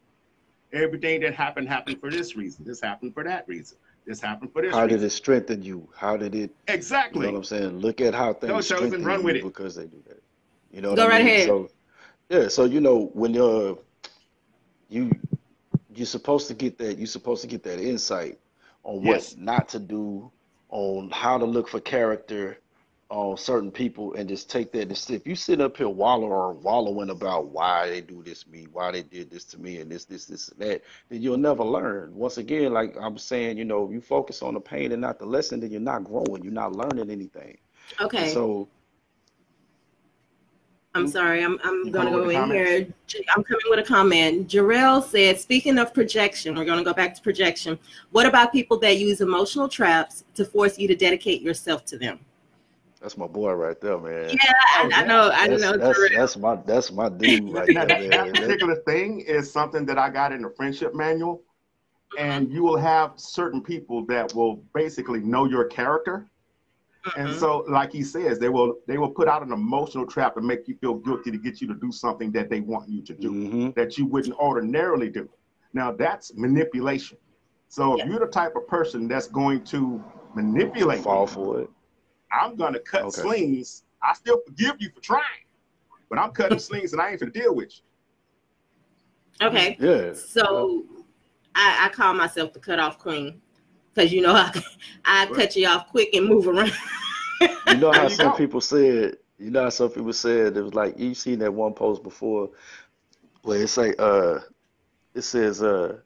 [0.73, 2.65] Everything that happened happened for this reason.
[2.65, 3.77] This happened for that reason.
[4.07, 5.89] This happened for this How did it strengthen you?
[5.95, 6.51] How did it?
[6.69, 7.21] Exactly.
[7.21, 7.79] You know what I'm saying?
[7.79, 9.43] Look at how things Go, Chosen, strengthen run with it.
[9.45, 10.23] because they do that.
[10.73, 11.35] You know what Go I right mean?
[11.35, 11.47] ahead.
[11.47, 11.71] So
[12.29, 13.75] yeah, so you know when uh
[14.89, 15.11] you
[15.95, 18.39] you're supposed to get that you're supposed to get that insight
[18.85, 19.37] on what Yes.
[19.37, 20.31] not to do,
[20.69, 22.59] on how to look for character
[23.11, 24.89] on certain people, and just take that.
[24.89, 28.51] Just, if you sit up here wallow or wallowing about why they do this to
[28.51, 31.37] me, why they did this to me, and this, this, this, and that, then you'll
[31.37, 32.15] never learn.
[32.15, 35.19] Once again, like I'm saying, you know, if you focus on the pain and not
[35.19, 36.43] the lesson, then you're not growing.
[36.43, 37.59] You're not learning anything.
[37.99, 38.33] And Okay.
[38.33, 38.69] so
[40.95, 41.45] I'm sorry.
[41.45, 42.95] I'm I'm gonna go with a in here.
[43.35, 44.49] I'm coming with a comment.
[44.49, 47.79] Jarrell said, speaking of projection, we're gonna go back to projection.
[48.11, 52.19] What about people that use emotional traps to force you to dedicate yourself to them?
[53.01, 54.31] That's my boy right there, man.
[54.31, 55.31] Yeah, I, I know.
[55.33, 55.77] I That's, know.
[55.77, 58.33] that's, that's my that's my dude right Now, there, that, that man.
[58.33, 61.43] That- particular thing is something that I got in the friendship manual,
[62.19, 66.27] and you will have certain people that will basically know your character,
[67.17, 67.41] and Mhm.
[67.41, 70.69] so, like he says, they will they will put out an emotional trap to make
[70.69, 73.31] you feel guilty to get you to do something that they want you to do
[73.33, 73.75] Mhm.
[73.77, 75.27] that you wouldn't ordinarily do.
[75.73, 77.17] Now, that's manipulation.
[77.69, 80.03] So, if you're the type of person that's going to
[80.35, 81.71] manipulate, Fall for it.
[82.33, 83.23] I'm going to cut Okay.
[83.23, 83.85] slings.
[84.03, 85.23] I still forgive you for trying,
[86.09, 87.73] but I'm cutting slings and I ain't going to deal with
[89.41, 89.47] you.
[89.47, 89.77] Okay.
[89.81, 90.13] Yeah.
[90.15, 90.85] So
[91.55, 93.41] I, I call myself the cutoff queen
[93.95, 94.53] because you know I,
[95.05, 96.73] I cut you off quick and move around.
[97.41, 98.37] You know how you some go.
[98.37, 101.73] people said, you know how some people said it was like you seen that one
[101.73, 102.51] post before
[103.43, 104.39] where it say uh
[105.15, 105.99] it says uh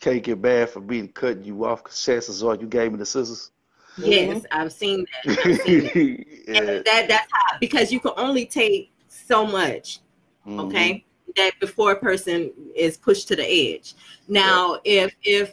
[0.00, 3.06] can't get bad for me cutting you off because chances are you gave me the
[3.06, 3.52] scissors.
[3.96, 5.38] Yes, I've seen that.
[5.44, 5.94] I've seen that.
[6.48, 6.58] yeah.
[6.58, 10.00] And that that's how because you can only take so much,
[10.46, 10.60] Mhm.
[10.66, 11.04] okay?
[11.36, 13.94] That before a person is pushed to the edge.
[14.28, 15.52] Now, if if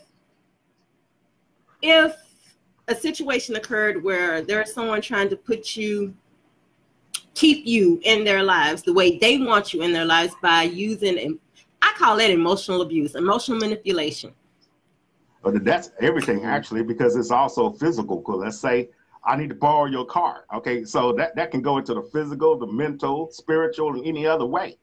[1.81, 2.15] if
[2.87, 6.13] a situation occurred where there's someone trying to put you
[7.35, 11.39] keep you in their lives the way they want you in their lives by using
[11.81, 14.33] I call that emotional abuse, emotional manipulation.
[15.41, 18.17] But that's everything actually, because it's also physical.
[18.17, 18.89] Because let's say
[19.23, 20.45] I need to borrow your car.
[20.53, 24.45] Okay, so that, that can go into the physical, the mental, spiritual, and any other
[24.45, 24.77] way.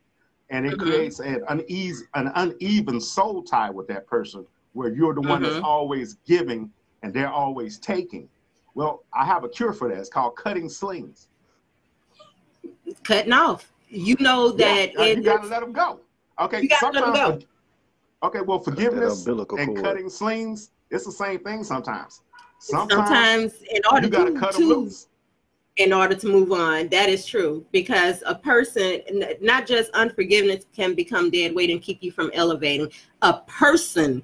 [0.51, 0.79] And it Mhm.
[0.83, 5.57] creates an unease an uneven soul tie with that person where you're the one that's
[5.57, 5.65] Mhm.
[5.65, 6.71] always giving
[7.03, 8.29] and they're always taking.
[8.75, 9.99] Well, I have a cure for that.
[9.99, 11.29] It's called cutting slings.
[13.05, 13.73] Cutting off.
[13.89, 16.01] You know that Yeah, uh, it, you gotta let them go.
[16.39, 17.45] Okay, You gotta let 'em sometimes-
[18.23, 19.83] Okay, well, forgiveness and cord.
[19.83, 22.23] cutting slings, it's the same thing sometimes.
[22.59, 25.09] Sometimes, sometimes in order you gotta to, cut to them loose.
[25.77, 26.89] in order to move on.
[26.89, 29.03] That is true because a person,
[29.43, 32.91] not just unforgiveness, can become dead weight and keep you from elevating.
[33.21, 34.23] A person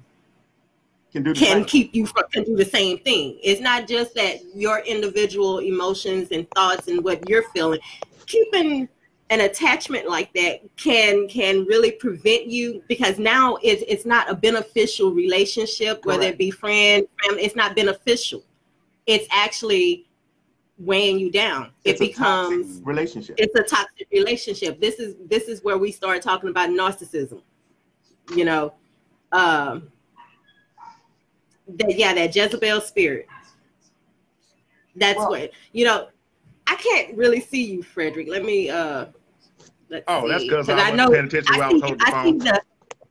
[1.11, 1.65] Can do the can same.
[1.65, 3.37] keep you from can do the same thing.
[3.43, 7.79] It's not just that your individual emotions and thoughts and what you're feeling.
[8.25, 8.89] Keeping
[9.33, 14.35] an attachment like that can can really prevent you because now it's it's not a
[14.35, 17.41] beneficial relationship, whether it be friend, family.
[17.43, 18.43] It's not beneficial.
[19.07, 20.07] It's actually
[20.77, 21.71] weighing you down.
[21.83, 23.35] It's it becomes relationship.
[23.39, 24.79] it's a toxic relationship.
[24.79, 27.41] This is this is where we start talking about narcissism.
[28.35, 28.73] You know,
[29.31, 29.89] um,
[31.69, 33.25] that yeah, that Jezebel spirit.
[34.95, 36.09] That's Well- what you know.
[36.65, 38.29] I can't really see you, Frederick.
[38.29, 38.69] Let me.
[38.69, 39.07] uh
[39.93, 40.49] let's Oh, that's see.
[40.49, 42.61] because 'Cause I wasn't paying attention while I see, was holding the I see the.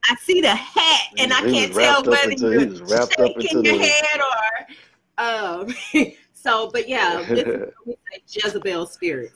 [0.05, 2.80] I see the hat, and I He was can't tell whether into- you're he was
[2.83, 5.24] wrapped shaking your the- head or.
[5.24, 5.74] Um,
[6.33, 9.30] so, but yeah, this is what Jezebel spirit,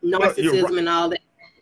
[0.00, 0.78] you're narcissism, right.
[0.78, 1.20] and all that.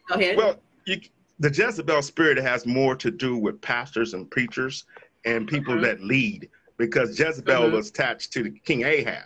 [0.09, 0.37] Go ahead.
[0.37, 1.01] Well, you,
[1.41, 4.85] the Jezebel spirit has more to do with pastors and preachers
[5.25, 5.83] and people Mhm.
[5.83, 7.73] that lead because Jezebel Mhm.
[7.73, 9.25] was attached to the King Ahab.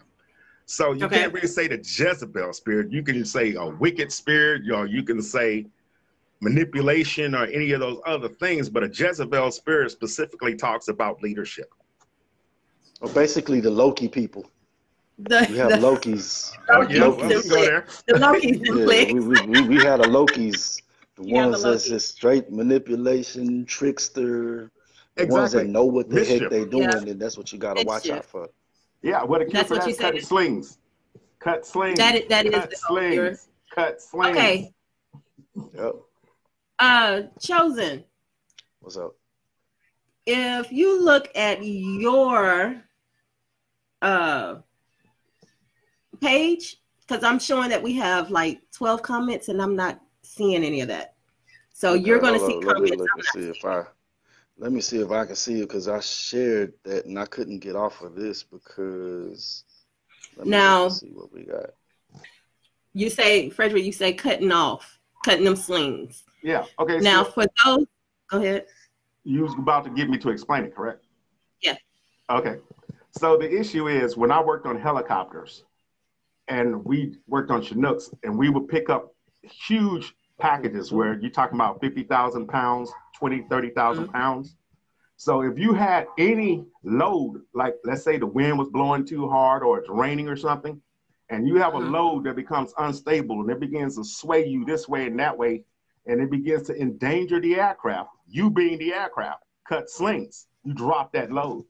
[0.66, 1.20] So you Okay.
[1.20, 2.90] can't really say the Jezebel spirit.
[2.90, 5.66] You can say a wicked spirit, or you can say
[6.40, 8.68] manipulation or any of those other things.
[8.68, 11.72] But a Jezebel spirit specifically talks about leadership.
[13.00, 14.50] Well, basically, the Loki people.
[15.18, 16.52] the, We have the, Lokis.
[16.68, 17.86] Oh, Loki's yeah, in well, we can go there.
[18.06, 19.12] the Loki's in Yeah, place.
[19.12, 20.82] we, we, we, we had a Lokis.
[21.16, 21.88] The You have ones the that's Lokis.
[21.90, 24.70] just straight manipulation, trickster.
[25.14, 25.72] The ones that Exactly.
[25.72, 26.40] know what the Mischief.
[26.42, 26.96] heck they doing, Yeah.
[27.12, 28.16] and that's what you gotta watch Mischief.
[28.18, 28.48] out for.
[29.06, 30.26] Yeah, what a cue That's for what that you is cutting said.
[30.26, 30.78] slings.
[31.38, 31.96] Cut slings.
[31.96, 33.48] That is, that is cut the, slings.
[33.72, 34.36] Cut slings.
[34.36, 34.72] okay.
[35.74, 35.94] Yep.
[36.80, 38.02] Uh, chosen.
[38.80, 39.14] What's up?
[40.26, 42.82] If you look at your
[44.02, 44.56] uh
[46.20, 50.80] page, because I'm showing that we have like 12 comments, and I'm not seeing any
[50.80, 51.14] of that.
[51.72, 52.64] So you're going to see up.
[52.64, 52.96] Let me comments.
[52.96, 53.64] look I'm and see if.
[53.64, 53.84] I.
[54.58, 57.58] Let me see if I can see it because I shared that and I couldn't
[57.58, 59.64] get off of this because.
[60.36, 61.70] Let Now- and see what we got.
[62.94, 66.24] You say, Frederick, you say cutting off, cutting them slings.
[66.42, 66.64] Yeah.
[66.78, 66.98] Okay.
[66.98, 67.86] Now, so for those,
[68.30, 68.66] go ahead.
[69.24, 71.04] you was about to get me to explain it, correct?
[71.60, 71.76] Yeah.
[72.30, 72.56] Okay.
[73.10, 75.64] So the issue is when I worked on helicopters
[76.48, 81.56] and we worked on Chinooks and we would pick up huge packages where you're talking
[81.56, 84.12] about 50,000 pounds, 20, 30,000 Mhm.
[84.12, 84.56] pounds.
[85.16, 89.62] So if you had any load, like let's say the wind was blowing too hard
[89.62, 90.80] or it's raining or something,
[91.30, 91.90] and you have a Mhm.
[91.90, 95.64] load that becomes unstable and it begins to sway you this way and that way,
[96.06, 101.12] and it begins to endanger the aircraft, you being the aircraft, cut slings, you drop
[101.12, 101.64] that load.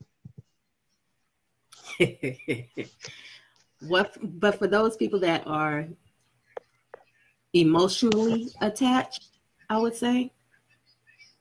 [3.80, 5.86] what but for those people that are
[7.52, 9.28] emotionally attached
[9.70, 10.32] i would say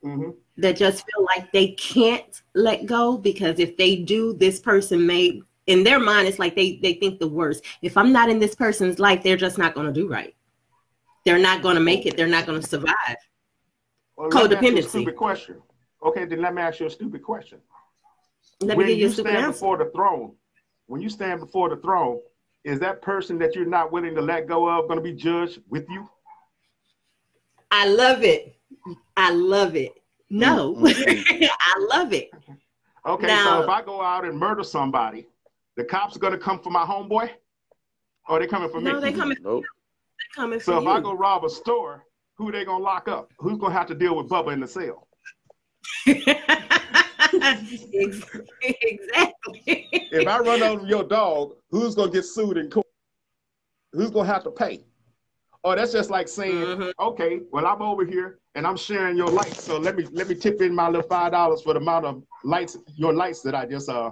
[0.05, 5.05] hmm that just feel like they can't let go because if they do this person
[5.05, 8.39] may in their mind it's like they they think the worst if i'm not in
[8.39, 10.33] this person's life they're just not going to do right
[11.25, 13.17] they're not going to make it they're not going to survive
[14.15, 14.89] Well, let me ask you a Codependency.
[14.89, 15.61] stupid question.
[16.05, 17.59] Okay, then let me ask you a stupid question.
[18.61, 20.35] let when me give you you a stupid stand answer before the throne,
[20.85, 22.19] when you stand before the throne,
[22.63, 25.59] is that person that you're not willing to let go of going to be judged
[25.69, 26.07] with you?
[27.71, 28.54] i love it
[29.17, 29.93] i love it
[30.30, 32.30] no Mm, mm, i love it
[33.07, 35.28] Okay, Now- so if I go out and murder somebody,
[35.78, 37.30] the cops are going to come for my homeboy,
[38.28, 38.91] or they coming for no me?
[38.93, 39.63] No, they coming Nope.
[39.63, 42.03] they coming So for if you I go rob a store,
[42.38, 43.30] who they gonna lock up?
[43.38, 45.07] Who's gonna have to deal with Bubba in the cell?
[48.73, 49.88] exactly.
[50.11, 52.88] If I run over your dog, who's gonna get sued in court?
[53.93, 54.84] Who's gonna have to pay?
[55.68, 56.93] Oh, that's just like saying, Mhm.
[56.99, 60.36] okay, well, I'm over here and I'm sharing your lights, so let me let me
[60.36, 63.66] tip in my little five dollars for the amount of lights, your lights that I
[63.66, 64.11] just uh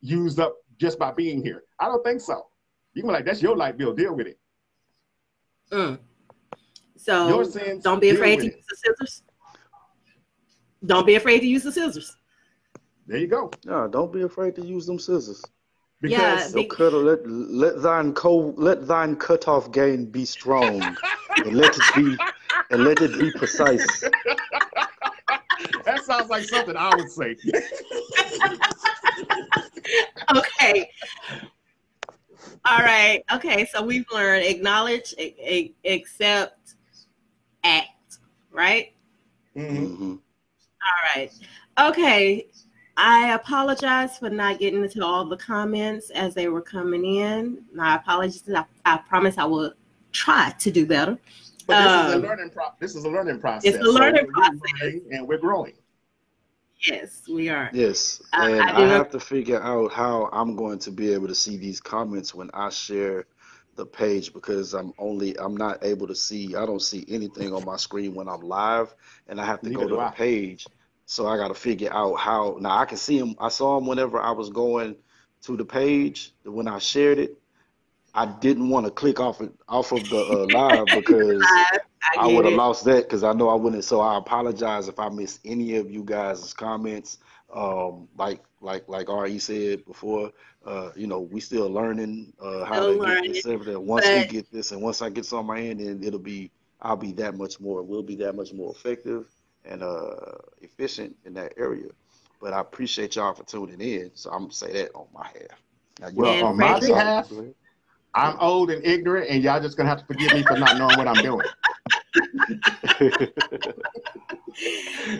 [0.00, 1.64] used up just by being here.
[1.78, 2.46] I don't think so.
[2.94, 3.92] You can be like, that's your light bill.
[3.94, 4.38] Deal with it.
[5.70, 5.98] Mm.
[6.96, 7.84] So Your sins.
[7.84, 8.56] don't be afraid with to it.
[8.56, 9.22] use the scissors.
[10.86, 12.16] Don't be afraid to use the scissors.
[13.06, 13.50] There you go.
[13.66, 15.44] No, don't be afraid to use them scissors.
[16.02, 20.80] Because Yeah, So Be- cut, let let thine co let thine cutoff gain be strong,
[21.36, 22.16] and let it be
[22.70, 24.00] and let it be precise.
[25.84, 27.36] that sounds like something I would say.
[30.34, 30.90] Okay.
[32.64, 33.22] All right.
[33.32, 33.64] Okay.
[33.66, 36.74] So we've learned acknowledge, a- a- accept,
[37.62, 38.18] act.
[38.50, 38.92] Right.
[39.56, 39.96] Mhm.
[39.96, 40.18] Mhm.
[40.82, 41.32] All right.
[41.78, 42.48] Okay.
[42.96, 47.64] I apologize for not getting into all the comments as they were coming in.
[47.74, 48.42] My apologies.
[48.54, 49.72] I, I promise I will
[50.12, 51.18] try to do better.
[51.66, 53.74] But this is Um, a learning pro- this is a learning process.
[53.74, 54.94] it's a learning we're process.
[55.10, 55.74] and we're growing.
[56.80, 57.70] Yes, we are.
[57.72, 61.26] Yes, I- and I I, have to figure out how I'm going to be able
[61.28, 63.26] to see these comments when I share
[63.74, 67.64] the page because I'm only I'm not able to see I don't see anything on
[67.64, 68.94] my screen when I'm live,
[69.28, 70.10] and I have to Neither go to do the I.
[70.10, 70.66] page.
[71.06, 72.58] So I got to figure out how.
[72.60, 73.34] Now I can see them.
[73.38, 74.96] I saw them whenever I was going
[75.42, 77.38] to the page when I shared it.
[78.14, 81.42] I didn't want to click off it off of the uh, live because.
[81.42, 81.78] I,
[82.18, 83.84] I would have lost that because I know I wouldn't.
[83.84, 87.18] So I apologize if I missed any of you guys' comments.
[87.52, 90.32] Um, like like like Re said before,
[90.64, 93.86] uh, you know, we still learning uh, how Still to get learning, this everything.
[93.86, 96.50] Once we get this, and once I get this on my end, then it'll be
[96.80, 97.82] I'll be that much more.
[97.82, 99.26] We'll be that much more effective
[99.68, 100.14] and uh,
[100.62, 101.88] efficient in that area.
[102.40, 104.10] But I appreciate y'all for tuning in.
[104.14, 105.60] So I'm gonna say that on my half.
[106.00, 107.30] Now, Well, on my Frankie- behalf,
[108.14, 110.96] I'm old and ignorant, and y'all just gonna have to forgive me for not knowing
[110.96, 111.46] what I'm doing.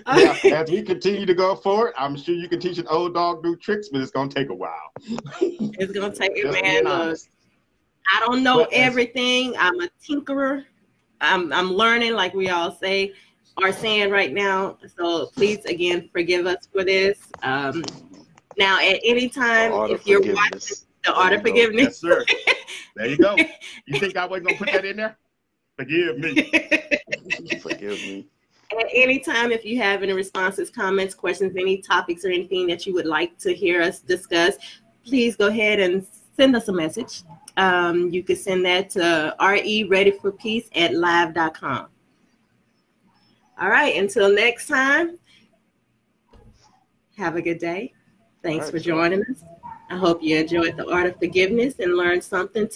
[0.07, 3.45] Now, as we continue to go forward, I'm sure you can teach an old dog
[3.45, 4.73] new tricks, but it's gonna take a while.
[5.41, 6.85] It's gonna take it, man.
[6.85, 9.55] being I don't know But as- everything.
[9.59, 10.65] I'm a tinkerer.
[11.21, 13.13] I'm I'm learning, like we all say,
[13.59, 14.79] are saying right now.
[14.97, 17.19] So please, again, forgive us for this.
[17.43, 17.85] Um,
[18.59, 22.25] now, at any time, if you're watching the art of forgiveness, Yes, sir.
[22.97, 23.37] There you go.
[23.87, 25.17] You think I wasn't gonna put that in there?
[25.77, 26.43] Forgive me.
[27.61, 28.27] Forgive me.
[28.73, 32.87] at any time, if you have any responses, comments, questions, any topics, or anything that
[32.87, 34.57] you would like to hear us discuss,
[35.05, 36.05] please go ahead and
[36.37, 37.23] send us a message.
[37.57, 41.89] Um, you can send that to re ready for peace at live.com.
[43.61, 45.19] All right, until next time,
[47.17, 47.93] have a good day.
[48.43, 48.97] Thanks for right, y'all.
[48.99, 49.43] joining us.
[49.91, 52.65] I hope you enjoyed the art of forgiveness and learned something